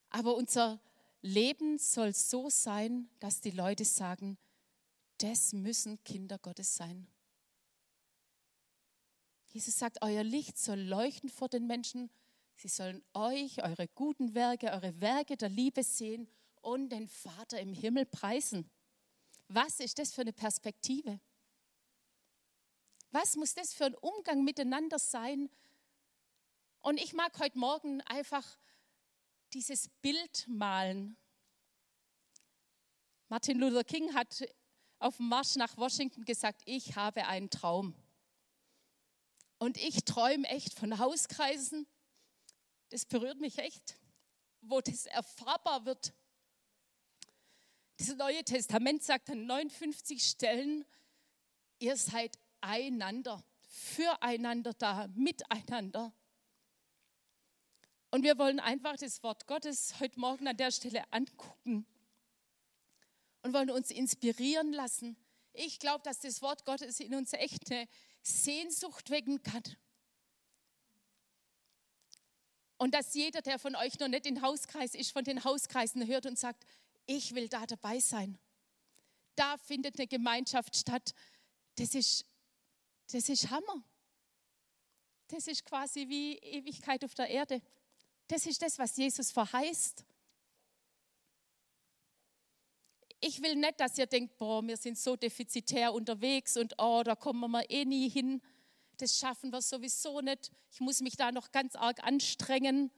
aber 0.08 0.34
unser 0.36 0.80
Leben 1.20 1.78
soll 1.78 2.14
so 2.14 2.48
sein, 2.48 3.10
dass 3.18 3.40
die 3.40 3.50
Leute 3.50 3.84
sagen, 3.84 4.38
das 5.18 5.52
müssen 5.52 6.02
Kinder 6.04 6.38
Gottes 6.38 6.76
sein. 6.76 7.06
Jesus 9.48 9.78
sagt, 9.78 9.98
euer 10.02 10.22
Licht 10.22 10.58
soll 10.58 10.78
leuchten 10.78 11.28
vor 11.28 11.48
den 11.48 11.66
Menschen. 11.66 12.10
Sie 12.56 12.68
sollen 12.68 13.02
euch, 13.12 13.62
eure 13.62 13.88
guten 13.88 14.34
Werke, 14.34 14.70
eure 14.70 15.00
Werke 15.00 15.36
der 15.36 15.48
Liebe 15.48 15.82
sehen 15.82 16.28
und 16.60 16.90
den 16.90 17.08
Vater 17.08 17.60
im 17.60 17.72
Himmel 17.72 18.06
preisen. 18.06 18.70
Was 19.48 19.80
ist 19.80 19.98
das 19.98 20.12
für 20.12 20.22
eine 20.22 20.32
Perspektive? 20.32 21.20
Was 23.12 23.36
muss 23.36 23.54
das 23.54 23.72
für 23.72 23.86
ein 23.86 23.94
Umgang 23.94 24.44
miteinander 24.44 24.98
sein? 24.98 25.48
Und 26.86 26.98
ich 26.98 27.14
mag 27.14 27.36
heute 27.40 27.58
Morgen 27.58 28.00
einfach 28.02 28.60
dieses 29.52 29.88
Bild 30.02 30.46
malen. 30.46 31.16
Martin 33.26 33.58
Luther 33.58 33.82
King 33.82 34.14
hat 34.14 34.44
auf 35.00 35.16
dem 35.16 35.26
Marsch 35.26 35.56
nach 35.56 35.76
Washington 35.76 36.24
gesagt, 36.24 36.62
ich 36.64 36.94
habe 36.94 37.26
einen 37.26 37.50
Traum. 37.50 37.96
Und 39.58 39.78
ich 39.78 40.04
träume 40.04 40.46
echt 40.46 40.74
von 40.74 41.00
Hauskreisen. 41.00 41.88
Das 42.90 43.04
berührt 43.04 43.40
mich 43.40 43.58
echt, 43.58 43.98
wo 44.60 44.80
das 44.80 45.06
erfahrbar 45.06 45.86
wird. 45.86 46.14
Das 47.96 48.14
Neue 48.14 48.44
Testament 48.44 49.02
sagt 49.02 49.28
an 49.30 49.44
59 49.44 50.22
Stellen, 50.22 50.84
ihr 51.80 51.96
seid 51.96 52.38
einander 52.60 53.42
füreinander 53.66 54.72
da, 54.72 55.08
miteinander. 55.16 56.14
Und 58.16 58.22
wir 58.22 58.38
wollen 58.38 58.60
einfach 58.60 58.96
das 58.96 59.22
Wort 59.22 59.46
Gottes 59.46 60.00
heute 60.00 60.18
Morgen 60.18 60.48
an 60.48 60.56
der 60.56 60.70
Stelle 60.70 61.04
angucken 61.12 61.84
und 63.42 63.52
wollen 63.52 63.70
uns 63.70 63.90
inspirieren 63.90 64.72
lassen. 64.72 65.18
Ich 65.52 65.78
glaube, 65.80 66.02
dass 66.02 66.20
das 66.20 66.40
Wort 66.40 66.64
Gottes 66.64 66.98
in 66.98 67.14
uns 67.14 67.34
echt 67.34 67.70
eine 67.70 67.86
Sehnsucht 68.22 69.10
wecken 69.10 69.42
kann. 69.42 69.62
Und 72.78 72.94
dass 72.94 73.12
jeder, 73.12 73.42
der 73.42 73.58
von 73.58 73.76
euch 73.76 73.98
noch 73.98 74.08
nicht 74.08 74.24
in 74.24 74.40
Hauskreis 74.40 74.94
ist, 74.94 75.12
von 75.12 75.22
den 75.22 75.44
Hauskreisen 75.44 76.06
hört 76.06 76.24
und 76.24 76.38
sagt, 76.38 76.64
ich 77.04 77.34
will 77.34 77.50
da 77.50 77.66
dabei 77.66 78.00
sein. 78.00 78.38
Da 79.34 79.58
findet 79.58 79.98
eine 79.98 80.06
Gemeinschaft 80.06 80.74
statt. 80.74 81.12
Das 81.74 81.94
ist, 81.94 82.24
das 83.12 83.28
ist 83.28 83.50
Hammer. 83.50 83.84
Das 85.28 85.48
ist 85.48 85.66
quasi 85.66 86.08
wie 86.08 86.38
Ewigkeit 86.38 87.04
auf 87.04 87.14
der 87.14 87.28
Erde. 87.28 87.60
Das 88.28 88.46
ist 88.46 88.60
das, 88.62 88.78
was 88.78 88.96
Jesus 88.96 89.30
verheißt. 89.30 90.04
Ich 93.20 93.42
will 93.42 93.56
nicht, 93.56 93.80
dass 93.80 93.96
ihr 93.98 94.06
denkt, 94.06 94.36
boah, 94.36 94.62
wir 94.66 94.76
sind 94.76 94.98
so 94.98 95.16
defizitär 95.16 95.92
unterwegs 95.92 96.56
und 96.56 96.74
oh, 96.78 97.02
da 97.04 97.14
kommen 97.14 97.50
wir 97.50 97.70
eh 97.70 97.84
nie 97.84 98.08
hin. 98.08 98.42
Das 98.98 99.18
schaffen 99.18 99.50
wir 99.50 99.62
sowieso 99.62 100.20
nicht. 100.20 100.52
Ich 100.70 100.80
muss 100.80 101.00
mich 101.00 101.16
da 101.16 101.32
noch 101.32 101.52
ganz 101.52 101.76
arg 101.76 102.02
anstrengen. 102.04 102.90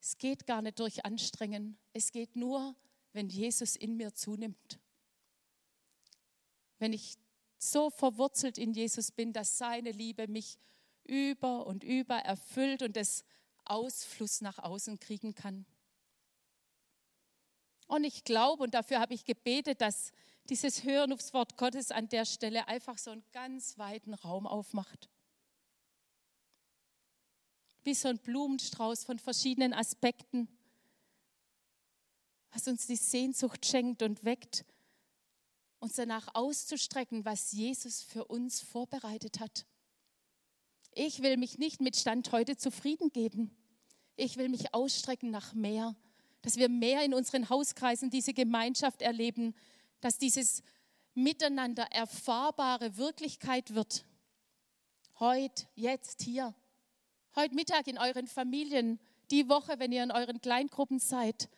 Es 0.00 0.18
geht 0.18 0.46
gar 0.46 0.62
nicht 0.62 0.80
durch 0.80 1.04
Anstrengen. 1.04 1.78
Es 1.92 2.10
geht 2.10 2.34
nur, 2.34 2.74
wenn 3.12 3.28
Jesus 3.28 3.76
in 3.76 3.96
mir 3.96 4.14
zunimmt. 4.14 4.80
Wenn 6.78 6.92
ich 6.92 7.16
so 7.58 7.90
verwurzelt 7.90 8.58
in 8.58 8.72
Jesus 8.72 9.12
bin, 9.12 9.32
dass 9.32 9.58
seine 9.58 9.92
Liebe 9.92 10.26
mich 10.26 10.58
über 11.04 11.66
und 11.66 11.84
über 11.84 12.16
erfüllt 12.16 12.82
und 12.82 12.96
es 12.96 13.24
Ausfluss 13.72 14.42
nach 14.42 14.58
außen 14.58 15.00
kriegen 15.00 15.34
kann. 15.34 15.64
Und 17.88 18.04
ich 18.04 18.24
glaube, 18.24 18.64
und 18.64 18.74
dafür 18.74 19.00
habe 19.00 19.14
ich 19.14 19.24
gebetet, 19.24 19.80
dass 19.80 20.12
dieses 20.48 20.84
Hören 20.84 21.12
aufs 21.12 21.32
Wort 21.32 21.56
Gottes 21.56 21.90
an 21.90 22.08
der 22.08 22.24
Stelle 22.24 22.68
einfach 22.68 22.98
so 22.98 23.10
einen 23.10 23.24
ganz 23.32 23.78
weiten 23.78 24.14
Raum 24.14 24.46
aufmacht. 24.46 25.08
Wie 27.84 27.94
so 27.94 28.08
ein 28.08 28.18
Blumenstrauß 28.18 29.04
von 29.04 29.18
verschiedenen 29.18 29.72
Aspekten, 29.72 30.48
was 32.50 32.68
uns 32.68 32.86
die 32.86 32.96
Sehnsucht 32.96 33.66
schenkt 33.66 34.02
und 34.02 34.24
weckt, 34.24 34.64
uns 35.80 35.94
danach 35.94 36.34
auszustrecken, 36.34 37.24
was 37.24 37.52
Jesus 37.52 38.02
für 38.02 38.24
uns 38.26 38.60
vorbereitet 38.60 39.40
hat. 39.40 39.66
Ich 40.94 41.22
will 41.22 41.38
mich 41.38 41.58
nicht 41.58 41.80
mit 41.80 41.96
Stand 41.96 42.30
heute 42.32 42.56
zufrieden 42.56 43.10
geben. 43.10 43.50
Ich 44.16 44.36
will 44.36 44.48
mich 44.48 44.74
ausstrecken 44.74 45.30
nach 45.30 45.54
mehr, 45.54 45.94
dass 46.42 46.56
wir 46.56 46.68
mehr 46.68 47.04
in 47.04 47.14
unseren 47.14 47.48
Hauskreisen 47.48 48.10
diese 48.10 48.34
Gemeinschaft 48.34 49.02
erleben, 49.02 49.54
dass 50.00 50.18
dieses 50.18 50.62
Miteinander 51.14 51.84
erfahrbare 51.90 52.96
Wirklichkeit 52.96 53.74
wird. 53.74 54.04
Heute, 55.18 55.66
jetzt, 55.74 56.22
hier. 56.22 56.54
Heute 57.36 57.54
Mittag 57.54 57.86
in 57.86 57.98
euren 57.98 58.26
Familien, 58.26 58.98
die 59.30 59.48
Woche, 59.48 59.78
wenn 59.78 59.92
ihr 59.92 60.02
in 60.02 60.10
euren 60.10 60.40
Kleingruppen 60.40 60.98
seid. 60.98 61.48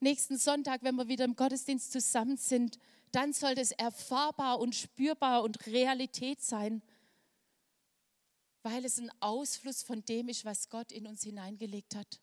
Nächsten 0.00 0.38
Sonntag, 0.38 0.82
wenn 0.82 0.94
wir 0.94 1.08
wieder 1.08 1.24
im 1.24 1.36
Gottesdienst 1.36 1.92
zusammen 1.92 2.36
sind, 2.36 2.78
dann 3.12 3.32
soll 3.32 3.54
das 3.54 3.72
erfahrbar 3.72 4.60
und 4.60 4.74
spürbar 4.74 5.42
und 5.42 5.66
Realität 5.66 6.40
sein, 6.40 6.82
weil 8.62 8.84
es 8.84 8.98
ein 8.98 9.10
Ausfluss 9.20 9.82
von 9.82 10.04
dem 10.04 10.28
ist, 10.28 10.44
was 10.44 10.68
Gott 10.68 10.92
in 10.92 11.06
uns 11.06 11.22
hineingelegt 11.22 11.94
hat. 11.94 12.20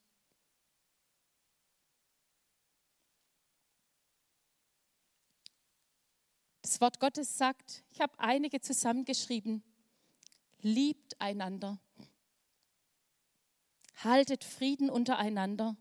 Das 6.61 6.81
Wort 6.81 6.99
Gottes 6.99 7.37
sagt, 7.37 7.83
ich 7.91 8.01
habe 8.01 8.17
einige 8.19 8.59
zusammengeschrieben, 8.59 9.63
liebt 10.61 11.21
einander, 11.21 11.79
haltet 13.97 14.43
Frieden 14.43 14.89
untereinander, 14.89 15.77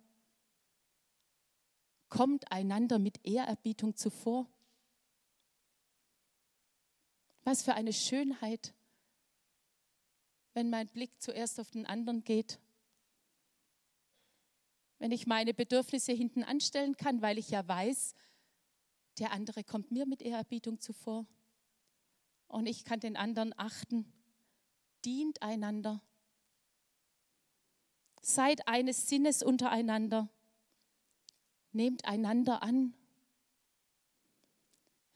kommt 2.11 2.53
einander 2.53 2.99
mit 2.99 3.25
Ehrerbietung 3.27 3.97
zuvor. 3.97 4.47
Was 7.45 7.63
für 7.63 7.75
eine 7.75 7.93
Schönheit, 7.93 8.75
wenn 10.55 10.71
mein 10.71 10.89
Blick 10.89 11.21
zuerst 11.21 11.61
auf 11.61 11.71
den 11.71 11.85
anderen 11.85 12.25
geht. 12.25 12.59
Wenn 14.99 15.13
ich 15.13 15.27
meine 15.27 15.53
Bedürfnisse 15.53 16.13
hinten 16.13 16.45
anstellen 16.45 16.97
kann, 16.97 17.21
weil 17.21 17.37
ich 17.37 17.51
ja 17.51 17.67
weiß, 17.67 18.15
der 19.19 19.33
andere 19.33 19.63
kommt 19.63 19.91
mir 19.91 20.07
mit 20.07 20.23
Ehrerbietung 20.23 20.81
zuvor. 20.81 21.27
Und 22.47 22.67
ich 22.67 22.85
kann 22.85 23.01
den 23.01 23.17
anderen 23.17 23.53
achten. 23.59 24.13
Dient 25.05 25.43
einander. 25.43 26.01
Seid 28.23 28.67
eines 28.67 29.09
Sinnes 29.09 29.43
untereinander. 29.43 30.29
Nehmt 31.73 32.05
einander 32.07 32.63
an. 32.63 32.95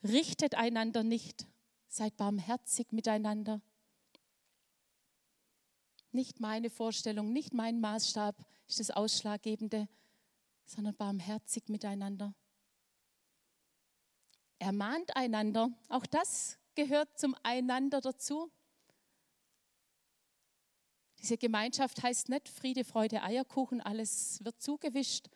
Richtet 0.03 0.57
einander 0.57 1.05
nicht. 1.05 1.47
Seid 1.89 2.17
barmherzig 2.17 2.93
miteinander. 2.93 3.63
Nicht 6.13 6.41
meine 6.41 6.71
Vorstellung, 6.71 7.33
nicht 7.33 7.53
mein 7.53 7.81
Maßstab 7.81 8.37
ist 8.67 8.81
das 8.81 8.91
Ausschlaggebende, 8.91 9.89
sondern 10.65 10.95
barmherzig 10.97 11.69
miteinander 11.69 12.35
ermahnt 14.59 15.17
einander. 15.17 15.71
Auch 15.89 16.07
das 16.07 16.59
gehört 16.75 17.19
zum 17.19 17.35
Einander 17.43 18.01
dazu. 18.01 18.51
Diese 21.21 21.37
Gemeinschaft 21.37 22.03
heißt 22.03 22.29
nicht 22.29 22.49
Friede, 22.49 22.85
Freude, 22.85 23.23
Eierkuchen, 23.23 23.81
alles 23.81 24.45
wird 24.45 24.61
zugewischt. 24.61 25.27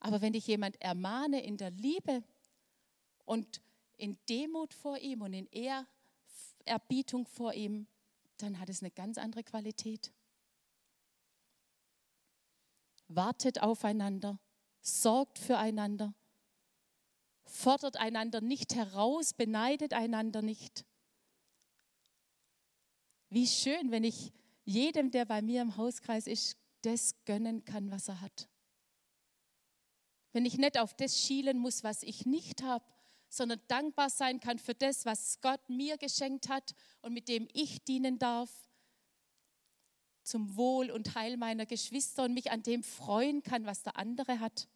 Aber 0.00 0.20
wenn 0.20 0.34
ich 0.34 0.46
jemand 0.46 0.80
ermahne 0.82 1.44
in 1.44 1.56
der 1.56 1.70
Liebe 1.70 2.24
und 3.24 3.62
in 3.96 4.18
Demut 4.28 4.74
vor 4.74 4.98
ihm 4.98 5.22
und 5.22 5.32
in 5.32 5.48
Ehrerbietung 6.66 7.26
vor 7.26 7.54
ihm, 7.54 7.86
dann 8.38 8.58
hat 8.58 8.68
es 8.68 8.82
eine 8.82 8.90
ganz 8.90 9.18
andere 9.18 9.44
Qualität. 9.44 10.12
Wartet 13.08 13.62
aufeinander, 13.62 14.38
sorgt 14.80 15.38
füreinander 15.38 16.14
fordert 17.54 17.96
einander 17.96 18.40
nicht 18.40 18.74
heraus, 18.74 19.32
beneidet 19.32 19.92
einander 19.92 20.42
nicht. 20.42 20.84
Wie 23.30 23.46
schön, 23.46 23.90
wenn 23.90 24.04
ich 24.04 24.32
jedem, 24.64 25.10
der 25.10 25.24
bei 25.24 25.42
mir 25.42 25.62
im 25.62 25.76
Hauskreis 25.76 26.26
ist, 26.26 26.56
das 26.82 27.14
gönnen 27.24 27.64
kann, 27.64 27.90
was 27.90 28.08
er 28.08 28.20
hat. 28.20 28.48
Wenn 30.32 30.44
ich 30.44 30.58
nicht 30.58 30.78
auf 30.78 30.94
das 30.94 31.18
schielen 31.18 31.58
muss, 31.58 31.84
was 31.84 32.02
ich 32.02 32.26
nicht 32.26 32.62
habe, 32.62 32.84
sondern 33.36 33.60
dankbar 33.68 34.10
sein 34.10 34.38
kann 34.40 34.58
für 34.58 34.74
das, 34.74 35.04
was 35.04 35.40
Gott 35.40 35.68
mir 35.68 35.98
geschenkt 35.98 36.48
hat 36.48 36.74
und 37.02 37.12
mit 37.12 37.28
dem 37.28 37.48
ich 37.52 37.84
dienen 37.84 38.18
darf, 38.18 38.50
zum 40.22 40.56
Wohl 40.56 40.90
und 40.90 41.14
Heil 41.14 41.36
meiner 41.36 41.66
Geschwister 41.66 42.24
und 42.24 42.34
mich 42.34 42.50
an 42.50 42.62
dem 42.62 42.82
freuen 42.82 43.42
kann, 43.42 43.66
was 43.66 43.82
der 43.82 43.96
andere 43.96 44.40
hat. 44.40 44.68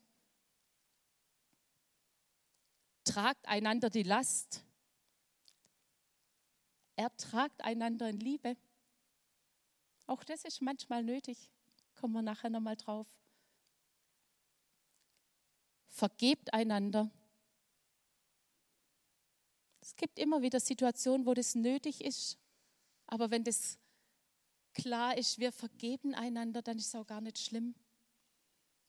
Tragt 3.05 3.49
einander 3.49 3.89
die 3.89 4.03
Last. 4.03 4.65
Ertragt 6.97 7.63
einander 7.63 8.11
in 8.11 8.21
Liebe. 8.21 8.57
Auch 10.07 10.25
das 10.25 10.45
ist 10.45 10.61
manchmal 10.61 11.03
nötig. 11.03 11.51
Kommen 11.95 12.13
wir 12.13 12.23
nachher 12.23 12.51
nochmal 12.51 12.77
drauf. 12.77 13.07
Vergebt 15.87 16.53
einander. 16.53 17.11
Es 19.89 19.97
gibt 19.97 20.19
immer 20.19 20.43
wieder 20.43 20.61
Situationen, 20.61 21.25
wo 21.25 21.33
das 21.33 21.55
nötig 21.55 22.05
ist. 22.05 22.37
Aber 23.07 23.31
wenn 23.31 23.43
das 23.43 23.79
klar 24.75 25.17
ist, 25.17 25.39
wir 25.39 25.51
vergeben 25.51 26.15
einander, 26.15 26.61
dann 26.61 26.77
ist 26.77 26.89
es 26.89 26.95
auch 26.95 27.07
gar 27.07 27.23
nicht 27.23 27.39
schlimm. 27.39 27.75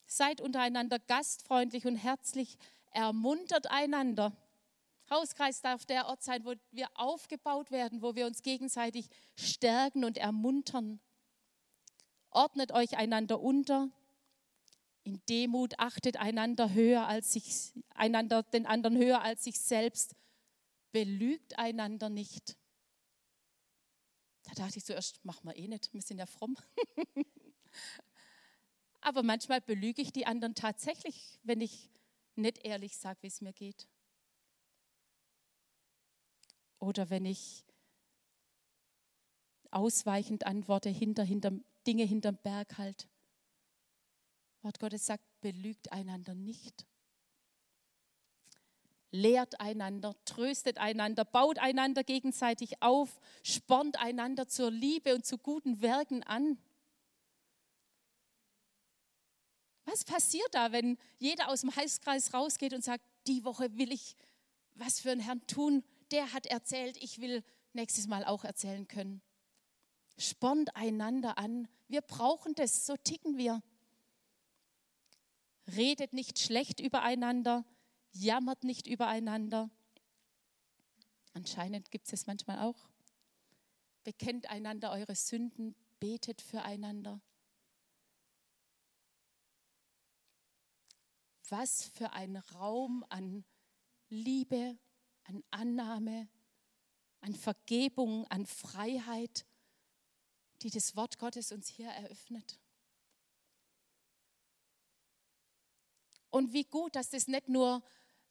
Seid 0.07 0.41
untereinander 0.41 0.99
gastfreundlich 0.99 1.85
und 1.85 1.95
herzlich 1.95 2.57
ermuntert 2.91 3.71
einander. 3.71 4.35
Hauskreis 5.09 5.61
darf 5.61 5.85
der 5.85 6.07
Ort 6.07 6.21
sein, 6.21 6.43
wo 6.43 6.53
wir 6.71 6.89
aufgebaut 6.95 7.71
werden, 7.71 8.01
wo 8.01 8.15
wir 8.15 8.27
uns 8.27 8.41
gegenseitig 8.41 9.07
stärken 9.37 10.03
und 10.03 10.17
ermuntern. 10.17 10.99
Ordnet 12.29 12.73
euch 12.73 12.97
einander 12.97 13.39
unter. 13.39 13.89
In 15.03 15.21
Demut 15.29 15.79
achtet 15.79 16.17
einander 16.17 16.73
höher 16.73 17.07
als 17.07 17.31
sich, 17.31 17.71
einander, 17.95 18.43
den 18.43 18.65
anderen 18.65 18.97
höher 18.97 19.21
als 19.21 19.45
sich 19.45 19.61
selbst. 19.61 20.17
Belügt 20.91 21.57
einander 21.57 22.09
nicht. 22.09 22.57
Da 24.43 24.53
dachte 24.53 24.77
ich 24.77 24.85
zuerst, 24.85 25.23
machen 25.23 25.47
wir 25.47 25.55
eh 25.55 25.67
nicht, 25.67 25.93
wir 25.93 26.01
sind 26.01 26.17
ja 26.17 26.25
fromm. 26.25 26.57
Aber 29.01 29.23
manchmal 29.23 29.61
belüge 29.61 30.01
ich 30.01 30.11
die 30.11 30.25
anderen 30.25 30.55
tatsächlich, 30.55 31.39
wenn 31.43 31.61
ich 31.61 31.89
nicht 32.35 32.65
ehrlich 32.65 32.97
sage, 32.97 33.19
wie 33.21 33.27
es 33.27 33.41
mir 33.41 33.53
geht. 33.53 33.87
Oder 36.79 37.09
wenn 37.09 37.25
ich 37.25 37.65
ausweichend 39.71 40.45
antworte, 40.45 40.89
hinter, 40.89 41.23
hinter, 41.23 41.51
Dinge 41.85 42.03
hinterm 42.03 42.37
Berg 42.37 42.77
halt. 42.77 43.07
Wort 44.61 44.79
Gottes 44.79 45.05
sagt, 45.05 45.23
belügt 45.41 45.91
einander 45.91 46.35
nicht. 46.35 46.85
Lehrt 49.11 49.59
einander, 49.59 50.15
tröstet 50.25 50.77
einander, 50.77 51.25
baut 51.25 51.57
einander 51.57 52.03
gegenseitig 52.03 52.81
auf, 52.81 53.19
spornt 53.43 53.99
einander 53.99 54.47
zur 54.47 54.69
Liebe 54.69 55.15
und 55.15 55.25
zu 55.25 55.37
guten 55.37 55.81
Werken 55.81 56.23
an. 56.23 56.57
Was 59.85 60.03
passiert 60.03 60.49
da, 60.51 60.71
wenn 60.71 60.97
jeder 61.17 61.49
aus 61.49 61.61
dem 61.61 61.75
Heißkreis 61.75 62.33
rausgeht 62.33 62.73
und 62.73 62.83
sagt, 62.83 63.03
die 63.25 63.43
Woche 63.43 63.75
will 63.77 63.91
ich 63.91 64.15
was 64.79 64.99
für 64.99 65.11
einen 65.11 65.21
Herrn 65.21 65.45
tun, 65.47 65.83
der 66.11 66.33
hat 66.33 66.45
erzählt, 66.45 66.97
ich 67.01 67.19
will 67.19 67.43
nächstes 67.73 68.07
Mal 68.07 68.25
auch 68.25 68.43
erzählen 68.43 68.87
können. 68.87 69.21
Spornt 70.17 70.75
einander 70.75 71.37
an. 71.37 71.67
Wir 71.87 72.01
brauchen 72.01 72.55
das, 72.55 72.85
so 72.85 72.95
ticken 72.97 73.37
wir. 73.37 73.61
Redet 75.75 76.13
nicht 76.13 76.39
schlecht 76.39 76.79
übereinander, 76.79 77.63
jammert 78.11 78.63
nicht 78.63 78.87
übereinander. 78.87 79.69
Anscheinend 81.33 81.91
gibt 81.91 82.07
es 82.07 82.13
es 82.13 82.27
manchmal 82.27 82.59
auch. 82.59 82.89
Bekennt 84.03 84.49
einander 84.49 84.91
eure 84.91 85.15
Sünden, 85.15 85.75
betet 85.99 86.41
füreinander. 86.41 87.21
Was 91.49 91.85
für 91.85 92.11
ein 92.11 92.37
Raum 92.37 93.05
an 93.09 93.43
Liebe, 94.09 94.77
an 95.23 95.43
Annahme, 95.51 96.27
an 97.21 97.33
Vergebung, 97.33 98.25
an 98.27 98.45
Freiheit, 98.45 99.45
die 100.61 100.69
das 100.69 100.95
Wort 100.95 101.17
Gottes 101.19 101.51
uns 101.51 101.67
hier 101.67 101.89
eröffnet. 101.89 102.59
Und 106.31 106.53
wie 106.53 106.63
gut, 106.63 106.95
dass 106.95 107.09
das 107.09 107.27
nicht 107.27 107.49
nur 107.49 107.83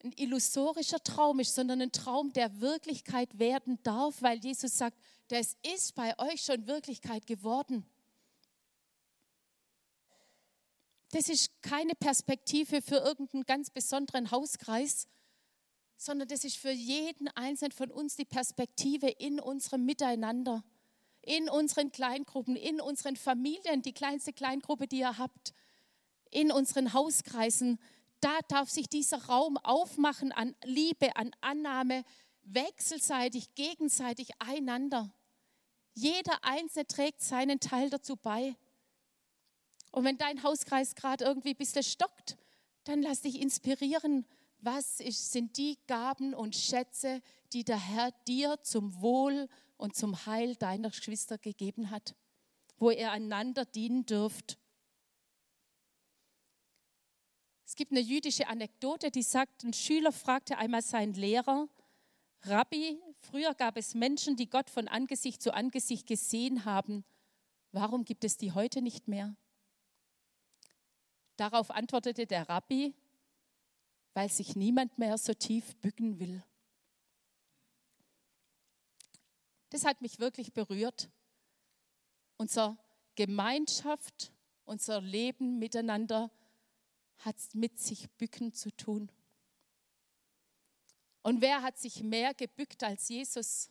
ein 0.04 0.12
illusorischer 0.12 1.02
Traum 1.02 1.40
ist, 1.40 1.54
sondern 1.54 1.80
ein 1.82 1.92
Traum, 1.92 2.32
der 2.32 2.61
Wirklichkeit 2.61 3.38
werden 3.38 3.78
darf, 3.82 4.22
weil 4.22 4.38
Jesus 4.38 4.76
sagt, 4.76 4.96
das 5.28 5.56
ist 5.74 5.94
bei 5.94 6.18
euch 6.18 6.42
schon 6.42 6.66
Wirklichkeit 6.66 7.26
geworden. 7.26 7.84
Das 11.11 11.28
ist 11.28 11.50
keine 11.62 11.94
Perspektive 11.94 12.82
für 12.82 12.96
irgendeinen 12.96 13.44
ganz 13.44 13.70
besonderen 13.70 14.30
Hauskreis, 14.30 15.08
sondern 15.96 16.28
das 16.28 16.44
ist 16.44 16.56
für 16.56 16.70
jeden 16.70 17.28
Einzelnen 17.28 17.72
von 17.72 17.90
uns 17.90 18.14
die 18.14 18.24
Perspektive 18.24 19.08
in 19.08 19.40
unserem 19.40 19.84
Miteinander, 19.84 20.62
in 21.22 21.48
unseren 21.48 21.90
Kleingruppen, 21.90 22.56
in 22.56 22.80
unseren 22.80 23.16
Familien, 23.16 23.82
die 23.82 23.92
kleinste 23.92 24.32
Kleingruppe, 24.32 24.87
die 24.87 25.00
ihr 25.00 25.18
habt, 25.18 25.54
in 26.30 26.52
unseren 26.52 26.92
Hauskreisen. 26.92 27.78
Da 28.20 28.40
darf 28.48 28.68
sich 28.68 28.88
dieser 28.88 29.24
Raum 29.26 29.57
aufmachen 29.59 30.33
an 30.33 30.57
Liebe, 30.64 31.14
an 31.16 31.31
Annahme, 31.40 32.04
wechselseitig, 32.42 33.54
gegenseitig 33.54 34.31
einander. 34.40 35.12
Jeder 35.94 36.42
Einzelne 36.42 36.87
trägt 36.87 37.20
seinen 37.20 37.61
Teil 37.61 37.90
dazu 37.90 38.16
bei. 38.16 38.57
Und 39.92 40.04
wenn 40.04 40.18
dein 40.18 40.42
Hauskreis 40.42 40.94
gerade 40.94 41.24
irgendwie 41.24 41.50
ein 41.50 41.57
bisschen 41.57 41.83
stockt, 41.83 42.37
dann 42.85 43.02
lass 43.02 43.22
dich 43.22 43.40
inspirieren 43.40 44.26
was 44.61 45.00
ist, 45.00 45.33
sind 45.33 45.57
die 45.57 45.78
Gaben 45.87 46.35
und 46.35 46.57
Schätze, 46.57 47.22
die 47.52 47.64
der 47.64 47.78
Herr 47.78 48.12
dir 48.26 48.61
zum 48.62 49.00
Wohl 49.00 49.48
und 49.76 49.94
zum 49.94 50.26
Heil 50.26 50.57
deiner 50.57 50.90
Geschwister 50.90 51.38
gegeben 51.38 51.90
hat, 51.90 52.14
wo 52.78 52.90
ihr 52.90 53.12
einander 53.12 53.64
dienen 53.64 54.04
dürft. 54.04 54.59
Es 57.64 57.67
gibt 57.78 57.92
eine 57.92 58.00
jüdische 58.00 58.48
Anekdote, 58.48 59.12
die 59.12 59.22
sagt, 59.22 59.62
ein 59.62 59.72
Schüler 59.72 60.10
fragte 60.10 60.58
einmal 60.58 60.82
seinen 60.82 61.14
Lehrer, 61.14 61.68
Rabbi, 62.42 63.00
früher 63.20 63.54
gab 63.54 63.76
es 63.76 63.94
Menschen, 63.94 64.34
die 64.34 64.50
Gott 64.50 64.68
von 64.68 64.88
Angesicht 64.88 65.40
zu 65.40 65.54
Angesicht 65.54 66.04
gesehen 66.04 66.64
haben. 66.64 67.04
Warum 67.70 68.04
gibt 68.04 68.24
es 68.24 68.36
die 68.36 68.50
heute 68.50 68.82
nicht 68.82 69.06
mehr? 69.06 69.36
Darauf 71.36 71.70
antwortete 71.70 72.26
der 72.26 72.48
Rabbi, 72.48 72.94
weil 74.12 74.28
sich 74.28 74.56
niemand 74.56 74.98
mehr 74.98 75.16
so 75.16 75.32
tief 75.32 75.76
bücken 75.76 76.18
will. 76.18 76.42
Das 79.70 79.84
hat 79.84 80.02
mich 80.02 80.18
wirklich 80.18 80.52
berührt. 80.52 81.10
Unsere 82.38 82.76
Gemeinschaft, 83.14 84.32
unser 84.64 85.00
Leben 85.00 85.60
miteinander 85.60 86.32
hat 87.18 87.37
mit 87.54 87.78
sich 87.78 88.11
bücken 88.12 88.52
zu 88.52 88.70
tun. 88.76 89.11
Und 91.22 91.40
wer 91.40 91.62
hat 91.62 91.78
sich 91.78 92.02
mehr 92.02 92.35
gebückt 92.35 92.83
als 92.83 93.09
Jesus? 93.09 93.70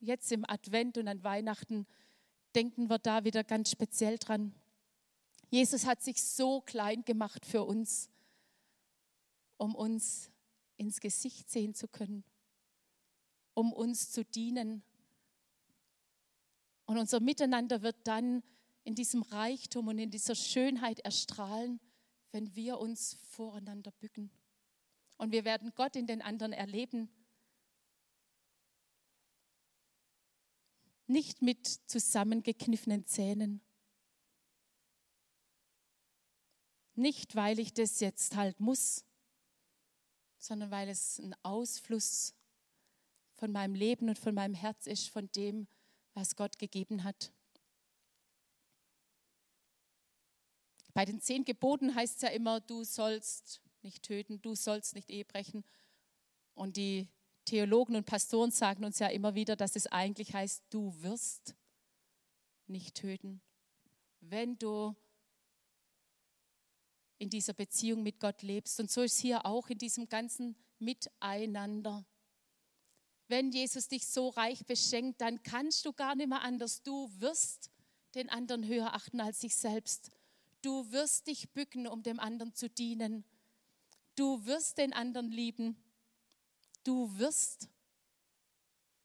Jetzt 0.00 0.32
im 0.32 0.48
Advent 0.48 0.98
und 0.98 1.08
an 1.08 1.22
Weihnachten 1.22 1.86
denken 2.54 2.88
wir 2.88 2.98
da 2.98 3.24
wieder 3.24 3.44
ganz 3.44 3.70
speziell 3.70 4.18
dran. 4.18 4.54
Jesus 5.50 5.86
hat 5.86 6.02
sich 6.02 6.22
so 6.22 6.60
klein 6.60 7.04
gemacht 7.04 7.44
für 7.44 7.62
uns 7.64 8.08
um 9.62 9.76
uns 9.76 10.28
ins 10.76 10.98
Gesicht 10.98 11.48
sehen 11.48 11.72
zu 11.72 11.86
können, 11.86 12.24
um 13.54 13.72
uns 13.72 14.10
zu 14.10 14.24
dienen. 14.24 14.82
Und 16.86 16.98
unser 16.98 17.20
Miteinander 17.20 17.82
wird 17.82 17.94
dann 18.02 18.42
in 18.82 18.96
diesem 18.96 19.22
Reichtum 19.22 19.86
und 19.86 20.00
in 20.00 20.10
dieser 20.10 20.34
Schönheit 20.34 20.98
erstrahlen, 20.98 21.78
wenn 22.32 22.54
wir 22.56 22.78
uns 22.78 23.14
voreinander 23.30 23.92
bücken. 23.92 24.30
Und 25.16 25.30
wir 25.30 25.44
werden 25.44 25.72
Gott 25.74 25.94
in 25.94 26.06
den 26.06 26.22
anderen 26.22 26.52
erleben. 26.52 27.08
Nicht 31.06 31.42
mit 31.42 31.66
zusammengekniffenen 31.66 33.06
Zähnen. 33.06 33.60
Nicht, 36.94 37.36
weil 37.36 37.58
ich 37.58 37.72
das 37.72 38.00
jetzt 38.00 38.36
halt 38.36 38.60
muss, 38.60 39.04
sondern 40.38 40.70
weil 40.70 40.88
es 40.88 41.18
ein 41.18 41.34
Ausfluss 41.42 42.34
von 43.34 43.52
meinem 43.52 43.74
Leben 43.74 44.08
und 44.08 44.18
von 44.18 44.34
meinem 44.34 44.54
Herz 44.54 44.86
ist, 44.86 45.08
von 45.08 45.30
dem, 45.32 45.66
was 46.14 46.36
Gott 46.36 46.58
gegeben 46.58 47.04
hat. 47.04 47.32
Bei 50.94 51.04
den 51.04 51.20
zehn 51.20 51.44
Geboten 51.44 51.94
heißt 51.94 52.16
es 52.16 52.22
ja 52.22 52.28
immer, 52.28 52.60
du 52.60 52.84
sollst 52.84 53.60
nicht 53.82 54.02
töten, 54.02 54.40
du 54.42 54.54
sollst 54.54 54.94
nicht 54.94 55.10
Ehe 55.10 55.24
brechen. 55.24 55.64
Und 56.54 56.76
die 56.76 57.08
Theologen 57.44 57.96
und 57.96 58.06
Pastoren 58.06 58.50
sagen 58.50 58.84
uns 58.84 58.98
ja 58.98 59.08
immer 59.08 59.34
wieder, 59.34 59.56
dass 59.56 59.74
es 59.74 59.86
eigentlich 59.86 60.34
heißt, 60.34 60.62
du 60.70 60.94
wirst 61.02 61.54
nicht 62.66 62.94
töten. 62.94 63.40
Wenn 64.20 64.58
du 64.58 64.94
in 67.22 67.30
dieser 67.30 67.54
Beziehung 67.54 68.02
mit 68.02 68.18
Gott 68.18 68.42
lebst. 68.42 68.80
Und 68.80 68.90
so 68.90 69.00
ist 69.00 69.20
hier 69.20 69.46
auch 69.46 69.68
in 69.68 69.78
diesem 69.78 70.08
ganzen 70.08 70.56
Miteinander. 70.80 72.04
Wenn 73.28 73.52
Jesus 73.52 73.86
dich 73.86 74.08
so 74.08 74.30
reich 74.30 74.66
beschenkt, 74.66 75.20
dann 75.20 75.40
kannst 75.44 75.86
du 75.86 75.92
gar 75.92 76.16
nicht 76.16 76.28
mehr 76.28 76.42
anders. 76.42 76.82
Du 76.82 77.08
wirst 77.20 77.70
den 78.16 78.28
anderen 78.28 78.66
höher 78.66 78.92
achten 78.92 79.20
als 79.20 79.38
dich 79.38 79.54
selbst. 79.54 80.10
Du 80.62 80.90
wirst 80.92 81.26
dich 81.26 81.50
bücken, 81.50 81.86
um 81.86 82.02
dem 82.02 82.18
anderen 82.18 82.54
zu 82.54 82.70
dienen. 82.70 83.24
Du 84.14 84.44
wirst 84.46 84.78
den 84.78 84.92
anderen 84.92 85.30
lieben. 85.30 85.76
Du 86.84 87.18
wirst. 87.18 87.68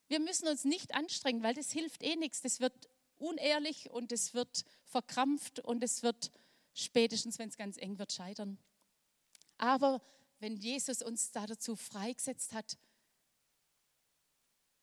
Wir 0.07 0.19
müssen 0.19 0.47
uns 0.47 0.63
nicht 0.63 0.93
anstrengen, 0.93 1.43
weil 1.43 1.53
das 1.53 1.71
hilft 1.71 2.01
eh 2.03 2.15
nichts. 2.15 2.41
Das 2.41 2.59
wird 2.59 2.89
unehrlich 3.17 3.89
und 3.89 4.11
es 4.11 4.33
wird 4.33 4.63
verkrampft 4.85 5.59
und 5.59 5.83
es 5.83 6.03
wird 6.03 6.31
spätestens 6.77 7.39
wenn 7.39 7.49
es 7.49 7.57
ganz 7.57 7.77
eng 7.77 7.97
wird, 7.97 8.11
scheitern. 8.11 8.57
Aber 9.57 10.01
wenn 10.39 10.55
Jesus 10.55 11.01
uns 11.01 11.31
da 11.31 11.47
dazu 11.47 11.75
freigesetzt 11.75 12.53
hat 12.53 12.77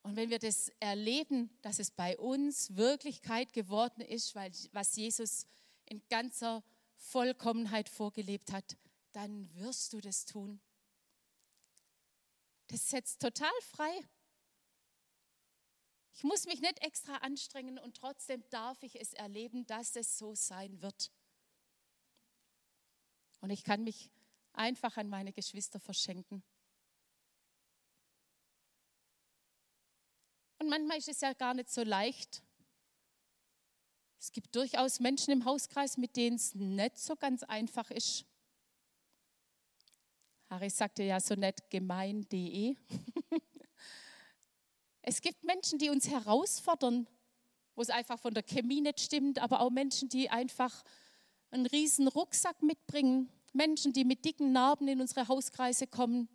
und 0.02 0.16
wenn 0.16 0.30
wir 0.30 0.40
das 0.40 0.70
erleben, 0.80 1.56
dass 1.62 1.78
es 1.78 1.90
bei 1.90 2.18
uns 2.18 2.74
Wirklichkeit 2.76 3.52
geworden 3.52 4.00
ist, 4.00 4.34
weil 4.34 4.50
was 4.72 4.96
Jesus 4.96 5.46
in 5.86 6.06
ganzer 6.08 6.62
Vollkommenheit 6.96 7.88
vorgelebt 7.88 8.52
hat, 8.52 8.76
dann 9.12 9.52
wirst 9.54 9.92
du 9.92 10.00
das 10.00 10.24
tun. 10.24 10.60
Das 12.68 12.88
setzt 12.88 13.20
total 13.20 13.52
frei. 13.60 13.92
Ich 16.14 16.22
muss 16.22 16.46
mich 16.46 16.60
nicht 16.60 16.80
extra 16.80 17.16
anstrengen 17.16 17.78
und 17.78 17.96
trotzdem 17.96 18.42
darf 18.50 18.82
ich 18.82 19.00
es 19.00 19.12
erleben, 19.14 19.66
dass 19.66 19.96
es 19.96 20.16
so 20.16 20.34
sein 20.34 20.80
wird. 20.80 21.10
Und 23.40 23.50
ich 23.50 23.64
kann 23.64 23.82
mich 23.82 24.10
einfach 24.52 24.96
an 24.96 25.08
meine 25.08 25.32
Geschwister 25.32 25.80
verschenken. 25.80 26.42
Und 30.58 30.68
manchmal 30.68 30.98
ist 30.98 31.08
es 31.08 31.20
ja 31.20 31.32
gar 31.32 31.52
nicht 31.52 31.68
so 31.68 31.82
leicht. 31.82 32.43
Es 34.24 34.32
gibt 34.32 34.56
durchaus 34.56 35.00
Menschen 35.00 35.32
im 35.32 35.44
Hauskreis, 35.44 35.98
mit 35.98 36.16
denen 36.16 36.36
es 36.36 36.54
nicht 36.54 36.96
so 36.96 37.14
ganz 37.14 37.42
einfach 37.42 37.90
ist. 37.90 38.24
Harry 40.48 40.70
sagte 40.70 41.02
ja 41.02 41.20
so 41.20 41.34
nett 41.34 41.68
gemein.de. 41.68 42.74
es 45.02 45.20
gibt 45.20 45.44
Menschen, 45.44 45.78
die 45.78 45.90
uns 45.90 46.08
herausfordern, 46.08 47.06
wo 47.74 47.82
es 47.82 47.90
einfach 47.90 48.18
von 48.18 48.32
der 48.32 48.42
Chemie 48.42 48.80
nicht 48.80 49.00
stimmt, 49.00 49.40
aber 49.40 49.60
auch 49.60 49.68
Menschen, 49.68 50.08
die 50.08 50.30
einfach 50.30 50.84
einen 51.50 51.66
riesen 51.66 52.08
Rucksack 52.08 52.62
mitbringen. 52.62 53.28
Menschen, 53.52 53.92
die 53.92 54.06
mit 54.06 54.24
dicken 54.24 54.52
Narben 54.52 54.88
in 54.88 55.02
unsere 55.02 55.28
Hauskreise 55.28 55.86
kommen. 55.86 56.30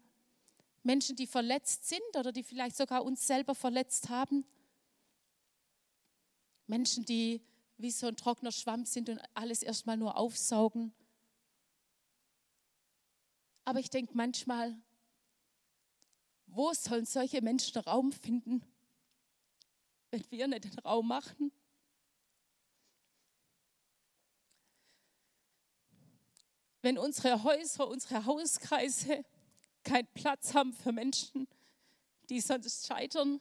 Menschen, 0.83 1.15
die 1.15 1.25
verletzt 1.25 1.89
sind 1.89 2.15
oder 2.15 2.31
die 2.31 2.43
vielleicht 2.43 2.77
sogar 2.77 3.03
uns 3.03 3.25
selber 3.25 3.55
verletzt 3.55 4.09
haben. 4.09 4.45
Menschen, 6.67 7.03
die 7.03 7.41
wie 7.79 7.91
so 7.91 8.07
ein 8.07 8.17
trockener 8.17 8.51
Schwamm 8.51 8.85
sind 8.85 9.09
und 9.09 9.21
alles 9.33 9.63
erstmal 9.63 9.95
nur 9.95 10.17
aufsaugen. 10.17 10.93
Aber 13.63 13.79
ich 13.79 13.89
denke 13.89 14.11
manchmal, 14.15 14.77
wo 16.47 16.73
sollen 16.73 17.05
solche 17.05 17.41
Menschen 17.41 17.79
Raum 17.81 18.11
finden, 18.11 18.63
wenn 20.11 20.29
wir 20.29 20.47
nicht 20.47 20.65
den 20.65 20.79
Raum 20.79 21.07
machen? 21.07 21.53
Wenn 26.81 26.97
unsere 26.97 27.43
Häuser, 27.43 27.87
unsere 27.87 28.25
Hauskreise 28.25 29.23
keinen 29.83 30.07
Platz 30.13 30.53
haben 30.53 30.73
für 30.73 30.91
Menschen, 30.91 31.47
die 32.29 32.41
sonst 32.41 32.87
scheitern, 32.87 33.39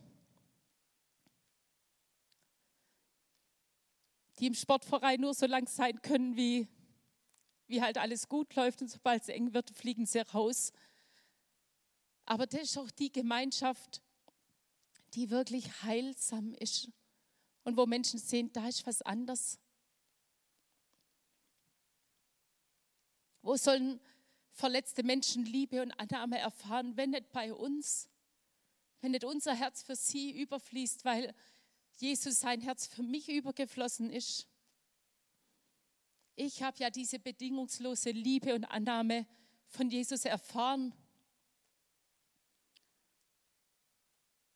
die 4.38 4.46
im 4.46 4.54
Sportverein 4.54 5.20
nur 5.20 5.34
so 5.34 5.46
lang 5.46 5.66
sein 5.66 6.00
können, 6.02 6.36
wie, 6.36 6.68
wie 7.66 7.82
halt 7.82 7.98
alles 7.98 8.28
gut 8.28 8.54
läuft 8.54 8.82
und 8.82 8.88
sobald 8.88 9.22
es 9.22 9.28
eng 9.28 9.52
wird, 9.54 9.70
fliegen 9.70 10.06
sie 10.06 10.20
raus. 10.20 10.72
Aber 12.24 12.46
das 12.46 12.62
ist 12.62 12.78
auch 12.78 12.90
die 12.90 13.10
Gemeinschaft, 13.10 14.02
die 15.14 15.30
wirklich 15.30 15.82
heilsam 15.82 16.54
ist 16.54 16.88
und 17.64 17.76
wo 17.76 17.86
Menschen 17.86 18.18
sehen, 18.18 18.52
da 18.52 18.68
ist 18.68 18.86
was 18.86 19.02
anders. 19.02 19.58
Wo 23.42 23.56
sollen 23.56 24.00
verletzte 24.52 25.02
Menschen 25.02 25.44
Liebe 25.44 25.80
und 25.82 25.92
Annahme 25.92 26.38
erfahren, 26.38 26.96
wenn 26.96 27.10
nicht 27.10 27.30
bei 27.32 27.52
uns, 27.54 28.08
wenn 29.00 29.12
nicht 29.12 29.24
unser 29.24 29.54
Herz 29.54 29.82
für 29.82 29.96
sie 29.96 30.38
überfließt, 30.40 31.04
weil 31.04 31.34
Jesus 32.00 32.40
sein 32.40 32.60
Herz 32.60 32.86
für 32.86 33.02
mich 33.02 33.28
übergeflossen 33.28 34.10
ist. 34.10 34.46
Ich 36.36 36.62
habe 36.62 36.78
ja 36.78 36.90
diese 36.90 37.18
bedingungslose 37.18 38.10
Liebe 38.10 38.54
und 38.54 38.64
Annahme 38.64 39.26
von 39.66 39.90
Jesus 39.90 40.24
erfahren. 40.24 40.94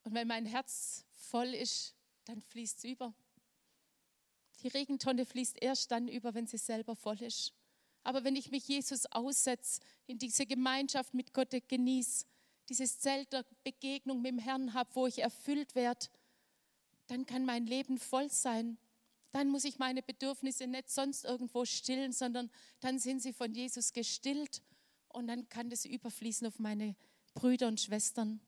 Und 0.04 0.14
wenn 0.14 0.28
mein 0.28 0.46
Herz 0.46 1.04
voll 1.10 1.54
ist, 1.54 1.94
dann 2.24 2.40
fließt 2.40 2.78
es 2.78 2.84
über. 2.84 3.12
Die 4.62 4.68
Regentonne 4.68 5.26
fließt 5.26 5.60
erst 5.60 5.90
dann 5.90 6.06
über, 6.06 6.34
wenn 6.34 6.46
sie 6.46 6.58
selber 6.58 6.94
voll 6.94 7.20
ist. 7.22 7.52
Aber 8.04 8.22
wenn 8.22 8.36
ich 8.36 8.50
mich 8.50 8.68
Jesus 8.68 9.06
aussetze, 9.06 9.80
in 10.06 10.18
diese 10.18 10.46
Gemeinschaft 10.46 11.14
mit 11.14 11.32
Gott 11.32 11.50
genieße, 11.68 12.26
dieses 12.68 13.00
Zelt 13.00 13.32
der 13.32 13.44
Begegnung 13.64 14.22
mit 14.22 14.32
dem 14.32 14.38
Herrn 14.38 14.72
habe, 14.74 14.94
wo 14.94 15.06
ich 15.06 15.18
erfüllt 15.18 15.74
werde, 15.74 16.06
dann 17.12 17.26
kann 17.26 17.44
mein 17.44 17.66
Leben 17.66 17.98
voll 17.98 18.30
sein. 18.30 18.78
Dann 19.32 19.50
muss 19.50 19.64
ich 19.64 19.78
meine 19.78 20.02
Bedürfnisse 20.02 20.66
nicht 20.66 20.88
sonst 20.88 21.26
irgendwo 21.26 21.66
stillen, 21.66 22.12
sondern 22.12 22.50
dann 22.80 22.98
sind 22.98 23.20
sie 23.20 23.34
von 23.34 23.52
Jesus 23.54 23.92
gestillt 23.92 24.62
und 25.08 25.26
dann 25.26 25.46
kann 25.50 25.68
das 25.68 25.84
überfließen 25.84 26.46
auf 26.46 26.58
meine 26.58 26.96
Brüder 27.34 27.68
und 27.68 27.78
Schwestern. 27.78 28.40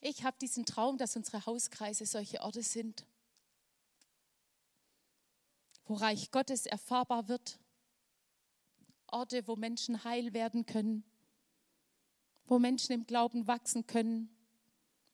Ich 0.00 0.22
habe 0.22 0.36
diesen 0.40 0.64
Traum, 0.64 0.98
dass 0.98 1.16
unsere 1.16 1.46
Hauskreise 1.46 2.06
solche 2.06 2.40
Orte 2.42 2.62
sind, 2.62 3.04
wo 5.84 5.94
Reich 5.94 6.30
Gottes 6.30 6.66
erfahrbar 6.66 7.26
wird, 7.26 7.58
Orte, 9.08 9.48
wo 9.48 9.56
Menschen 9.56 10.04
heil 10.04 10.32
werden 10.32 10.64
können, 10.64 11.02
wo 12.48 12.58
Menschen 12.58 12.92
im 12.92 13.06
Glauben 13.06 13.46
wachsen 13.46 13.86
können, 13.86 14.30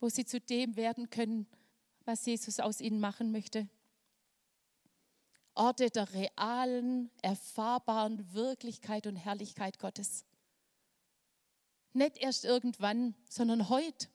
wo 0.01 0.09
sie 0.09 0.25
zu 0.25 0.41
dem 0.41 0.77
werden 0.77 1.11
können, 1.11 1.47
was 2.05 2.25
Jesus 2.25 2.61
aus 2.61 2.81
ihnen 2.81 3.01
machen 3.01 3.33
möchte. 3.33 3.69
Orte 5.55 5.91
der 5.91 6.13
realen, 6.13 7.11
erfahrbaren 7.23 8.33
Wirklichkeit 8.33 9.07
und 9.07 9.17
Herrlichkeit 9.17 9.79
Gottes. 9.79 10.25
Nicht 11.93 12.19
erst 12.19 12.45
irgendwann, 12.45 13.15
sondern 13.29 13.69
heute. 13.69 14.09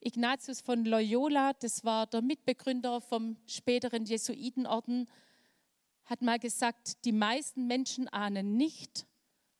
Ignatius 0.00 0.60
von 0.60 0.84
Loyola, 0.84 1.52
das 1.54 1.84
war 1.84 2.06
der 2.06 2.22
Mitbegründer 2.22 3.00
vom 3.00 3.36
späteren 3.46 4.04
Jesuitenorden, 4.04 5.08
hat 6.12 6.20
mal 6.20 6.38
gesagt, 6.38 7.06
die 7.06 7.12
meisten 7.12 7.66
Menschen 7.66 8.06
ahnen 8.06 8.54
nicht, 8.58 9.06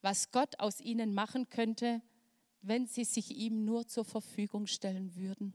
was 0.03 0.33
Gott 0.33 0.61
aus 0.61 0.81
ihnen 0.81 1.15
machen 1.15 1.49
könnte, 1.49 2.03
wenn 2.61 2.87
sie 2.87 3.05
sich 3.05 3.31
ihm 3.31 3.65
nur 3.65 3.89
zur 3.89 4.05
Verfügung 4.05 4.67
stellen 4.67 5.17
würden. 5.17 5.55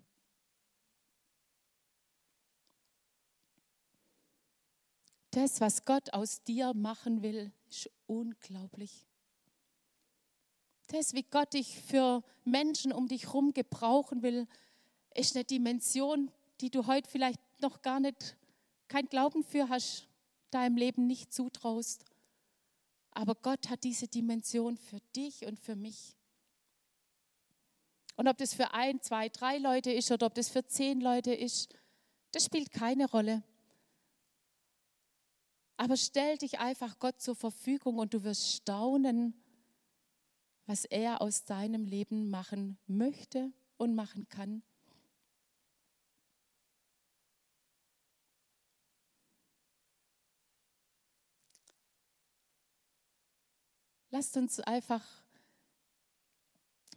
Das, 5.29 5.61
was 5.61 5.85
Gott 5.85 6.13
aus 6.13 6.41
dir 6.41 6.73
machen 6.73 7.21
will, 7.21 7.51
ist 7.69 7.91
unglaublich. 8.07 9.05
Das, 10.87 11.13
wie 11.13 11.23
Gott 11.29 11.53
dich 11.53 11.79
für 11.79 12.23
Menschen 12.43 12.91
um 12.91 13.07
dich 13.07 13.25
herum 13.25 13.53
gebrauchen 13.53 14.23
will, 14.23 14.47
ist 15.13 15.35
eine 15.35 15.45
Dimension, 15.45 16.31
die 16.59 16.71
du 16.71 16.87
heute 16.87 17.07
vielleicht 17.07 17.39
noch 17.61 17.83
gar 17.83 17.99
nicht 17.99 18.35
kein 18.87 19.05
Glauben 19.05 19.43
für 19.43 19.69
hast 19.69 20.06
deinem 20.51 20.77
Leben 20.77 21.07
nicht 21.07 21.33
zutraust. 21.33 22.05
Aber 23.11 23.35
Gott 23.35 23.69
hat 23.69 23.83
diese 23.83 24.07
Dimension 24.07 24.77
für 24.77 24.99
dich 25.15 25.45
und 25.45 25.59
für 25.59 25.75
mich. 25.75 26.15
Und 28.15 28.27
ob 28.27 28.37
das 28.37 28.53
für 28.53 28.73
ein, 28.73 29.01
zwei, 29.01 29.29
drei 29.29 29.57
Leute 29.57 29.91
ist 29.91 30.11
oder 30.11 30.25
ob 30.25 30.33
das 30.33 30.49
für 30.49 30.65
zehn 30.65 31.01
Leute 31.01 31.33
ist, 31.33 31.73
das 32.31 32.45
spielt 32.45 32.71
keine 32.71 33.09
Rolle. 33.09 33.43
Aber 35.77 35.95
stell 35.95 36.37
dich 36.37 36.59
einfach 36.59 36.97
Gott 36.97 37.21
zur 37.21 37.35
Verfügung 37.35 37.99
und 37.99 38.13
du 38.13 38.23
wirst 38.23 38.51
staunen, 38.51 39.35
was 40.65 40.85
er 40.85 41.21
aus 41.21 41.45
deinem 41.45 41.85
Leben 41.85 42.29
machen 42.29 42.77
möchte 42.87 43.51
und 43.77 43.93
machen 43.95 44.27
kann. 44.27 44.63
Lasst 54.17 54.35
uns 54.35 54.59
einfach 54.61 55.05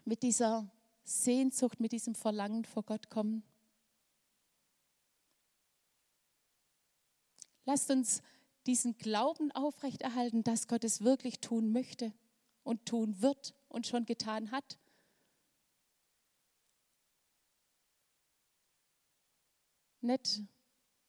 mit 0.06 0.22
dieser 0.22 0.70
Sehnsucht, 1.04 1.78
mit 1.78 1.92
diesem 1.92 2.14
Verlangen 2.14 2.64
vor 2.64 2.82
Gott 2.82 3.10
kommen. 3.10 3.42
Lasst 7.66 7.90
uns 7.90 8.22
diesen 8.64 8.96
Glauben 8.96 9.52
aufrechterhalten, 9.52 10.44
dass 10.44 10.66
Gott 10.66 10.82
es 10.82 11.02
wirklich 11.02 11.40
tun 11.40 11.72
möchte 11.72 12.14
und 12.62 12.86
tun 12.86 13.20
wird 13.20 13.54
und 13.68 13.86
schon 13.86 14.06
getan 14.06 14.50
hat. 14.50 14.78
Nicht, 20.00 20.40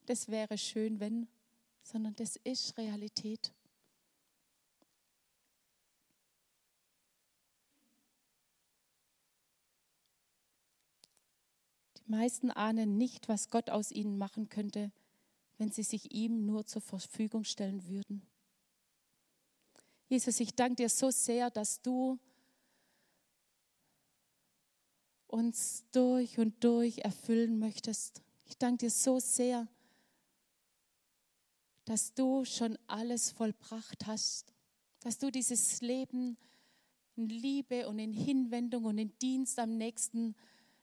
das 0.07 0.27
wäre 0.27 0.57
schön, 0.57 0.99
wenn, 0.99 1.29
sondern 1.83 2.17
das 2.17 2.35
ist 2.35 2.77
Realität. 2.77 3.53
Meisten 12.11 12.51
ahnen 12.51 12.99
nicht, 12.99 13.27
was 13.27 13.49
Gott 13.49 13.71
aus 13.71 13.91
ihnen 13.91 14.19
machen 14.19 14.49
könnte, 14.49 14.91
wenn 15.57 15.71
sie 15.71 15.81
sich 15.81 16.13
ihm 16.13 16.45
nur 16.45 16.67
zur 16.67 16.83
Verfügung 16.83 17.43
stellen 17.43 17.87
würden. 17.87 18.21
Jesus, 20.07 20.39
ich 20.39 20.53
danke 20.53 20.75
dir 20.75 20.89
so 20.89 21.09
sehr, 21.09 21.49
dass 21.49 21.81
du 21.81 22.19
uns 25.27 25.85
durch 25.91 26.37
und 26.37 26.63
durch 26.63 26.99
erfüllen 26.99 27.57
möchtest. 27.57 28.21
Ich 28.45 28.57
danke 28.57 28.85
dir 28.85 28.91
so 28.91 29.19
sehr, 29.19 29.67
dass 31.85 32.13
du 32.13 32.45
schon 32.45 32.77
alles 32.87 33.31
vollbracht 33.31 34.05
hast, 34.05 34.53
dass 34.99 35.17
du 35.17 35.31
dieses 35.31 35.81
Leben 35.81 36.37
in 37.15 37.29
Liebe 37.29 37.87
und 37.87 37.99
in 37.99 38.13
Hinwendung 38.13 38.85
und 38.85 38.97
in 38.97 39.17
Dienst 39.19 39.57
am 39.59 39.77
nächsten 39.77 40.35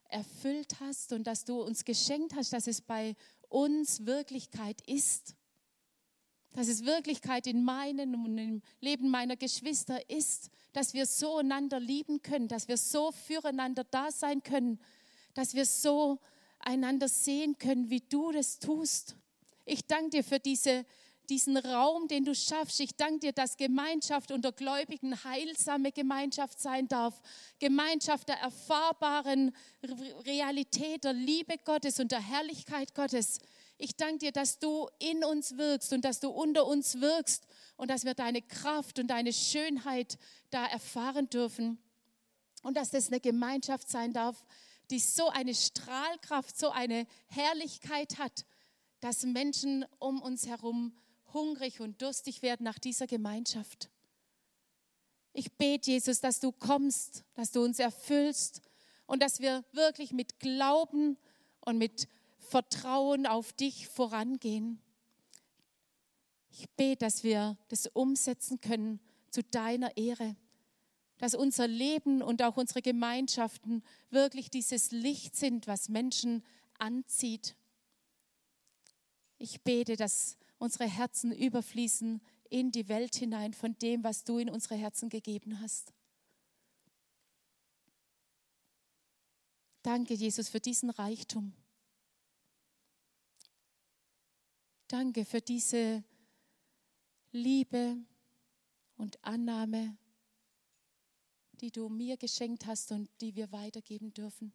erfüllt 0.09 0.79
hast 0.79 1.13
und 1.13 1.25
dass 1.25 1.45
du 1.45 1.61
uns 1.61 1.85
geschenkt 1.85 2.35
hast, 2.35 2.53
dass 2.53 2.67
es 2.67 2.81
bei 2.81 3.15
uns 3.47 4.05
Wirklichkeit 4.05 4.81
ist. 4.87 5.35
Dass 6.53 6.67
es 6.67 6.83
Wirklichkeit 6.83 7.45
in 7.47 7.63
meinem 7.63 8.25
und 8.25 8.37
im 8.37 8.61
Leben 8.81 9.09
meiner 9.09 9.37
Geschwister 9.37 10.09
ist, 10.09 10.49
dass 10.73 10.93
wir 10.93 11.05
so 11.05 11.37
einander 11.37 11.79
lieben 11.79 12.21
können, 12.21 12.47
dass 12.47 12.67
wir 12.67 12.77
so 12.77 13.11
füreinander 13.11 13.83
da 13.83 14.11
sein 14.11 14.41
können, 14.41 14.79
dass 15.35 15.53
wir 15.53 15.65
so 15.65 16.19
einander 16.59 17.07
sehen 17.07 17.57
können, 17.57 17.89
wie 17.89 18.01
du 18.01 18.31
das 18.31 18.59
tust. 18.59 19.15
Ich 19.65 19.85
danke 19.85 20.09
dir 20.09 20.23
für 20.23 20.39
diese 20.39 20.85
diesen 21.29 21.57
Raum, 21.57 22.07
den 22.07 22.25
du 22.25 22.33
schaffst. 22.33 22.79
Ich 22.79 22.95
danke 22.95 23.19
dir, 23.19 23.31
dass 23.31 23.57
Gemeinschaft 23.57 24.31
unter 24.31 24.51
Gläubigen 24.51 25.23
heilsame 25.23 25.91
Gemeinschaft 25.91 26.59
sein 26.59 26.87
darf. 26.87 27.21
Gemeinschaft 27.59 28.27
der 28.29 28.37
erfahrbaren 28.37 29.55
Realität 30.25 31.03
der 31.03 31.13
Liebe 31.13 31.57
Gottes 31.63 31.99
und 31.99 32.11
der 32.11 32.21
Herrlichkeit 32.21 32.95
Gottes. 32.95 33.39
Ich 33.77 33.95
danke 33.95 34.17
dir, 34.17 34.31
dass 34.31 34.59
du 34.59 34.89
in 34.99 35.23
uns 35.23 35.57
wirkst 35.57 35.93
und 35.93 36.03
dass 36.03 36.19
du 36.19 36.29
unter 36.29 36.65
uns 36.65 36.99
wirkst 36.99 37.45
und 37.77 37.89
dass 37.89 38.03
wir 38.03 38.13
deine 38.13 38.41
Kraft 38.41 38.99
und 38.99 39.07
deine 39.07 39.31
Schönheit 39.31 40.17
da 40.49 40.65
erfahren 40.65 41.29
dürfen. 41.29 41.77
Und 42.61 42.75
dass 42.75 42.89
das 42.89 43.07
eine 43.07 43.21
Gemeinschaft 43.21 43.89
sein 43.89 44.11
darf, 44.11 44.45
die 44.91 44.99
so 44.99 45.29
eine 45.29 45.55
Strahlkraft, 45.55 46.57
so 46.57 46.71
eine 46.71 47.07
Herrlichkeit 47.27 48.17
hat, 48.17 48.45
dass 48.99 49.23
Menschen 49.23 49.85
um 49.99 50.21
uns 50.21 50.47
herum 50.47 50.93
hungrig 51.33 51.79
und 51.79 52.01
durstig 52.01 52.41
werden 52.41 52.63
nach 52.63 52.79
dieser 52.79 53.07
Gemeinschaft. 53.07 53.89
Ich 55.33 55.51
bete, 55.53 55.91
Jesus, 55.91 56.21
dass 56.21 56.39
du 56.39 56.51
kommst, 56.51 57.23
dass 57.35 57.51
du 57.51 57.63
uns 57.63 57.79
erfüllst 57.79 58.61
und 59.05 59.21
dass 59.21 59.39
wir 59.39 59.63
wirklich 59.71 60.11
mit 60.11 60.39
Glauben 60.39 61.17
und 61.61 61.77
mit 61.77 62.07
Vertrauen 62.39 63.25
auf 63.25 63.53
dich 63.53 63.87
vorangehen. 63.87 64.81
Ich 66.51 66.69
bete, 66.71 67.05
dass 67.05 67.23
wir 67.23 67.57
das 67.67 67.87
umsetzen 67.87 68.59
können 68.59 68.99
zu 69.29 69.43
deiner 69.43 69.95
Ehre, 69.97 70.35
dass 71.19 71.35
unser 71.35 71.67
Leben 71.67 72.21
und 72.21 72.41
auch 72.41 72.57
unsere 72.57 72.81
Gemeinschaften 72.81 73.83
wirklich 74.09 74.49
dieses 74.49 74.91
Licht 74.91 75.35
sind, 75.35 75.67
was 75.67 75.89
Menschen 75.89 76.43
anzieht. 76.79 77.55
Ich 79.37 79.61
bete, 79.61 79.95
dass 79.95 80.37
unsere 80.59 80.87
Herzen 80.87 81.31
überfließen 81.31 82.21
in 82.49 82.71
die 82.71 82.87
Welt 82.87 83.15
hinein 83.15 83.53
von 83.53 83.77
dem, 83.79 84.03
was 84.03 84.23
du 84.23 84.37
in 84.37 84.49
unsere 84.49 84.75
Herzen 84.75 85.09
gegeben 85.09 85.59
hast. 85.61 85.93
Danke, 89.81 90.13
Jesus, 90.13 90.49
für 90.49 90.59
diesen 90.59 90.89
Reichtum. 90.89 91.53
Danke 94.87 95.23
für 95.23 95.39
diese 95.39 96.03
Liebe 97.31 97.97
und 98.97 99.23
Annahme, 99.23 99.97
die 101.53 101.71
du 101.71 101.89
mir 101.89 102.17
geschenkt 102.17 102.65
hast 102.65 102.91
und 102.91 103.09
die 103.21 103.35
wir 103.35 103.51
weitergeben 103.51 104.13
dürfen. 104.13 104.51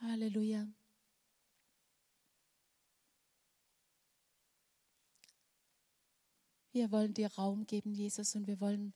Halleluja. 0.00 0.66
Wir 6.78 6.92
wollen 6.92 7.12
dir 7.12 7.34
Raum 7.34 7.66
geben, 7.66 7.92
Jesus, 7.92 8.36
und 8.36 8.46
wir 8.46 8.60
wollen 8.60 8.94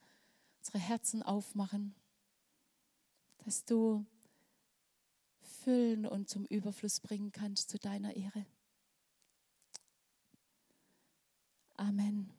unsere 0.58 0.78
Herzen 0.78 1.20
aufmachen, 1.20 1.96
dass 3.38 3.64
du 3.64 4.06
füllen 5.40 6.06
und 6.06 6.28
zum 6.28 6.44
Überfluss 6.44 7.00
bringen 7.00 7.32
kannst 7.32 7.70
zu 7.70 7.80
deiner 7.80 8.14
Ehre. 8.14 8.46
Amen. 11.74 12.32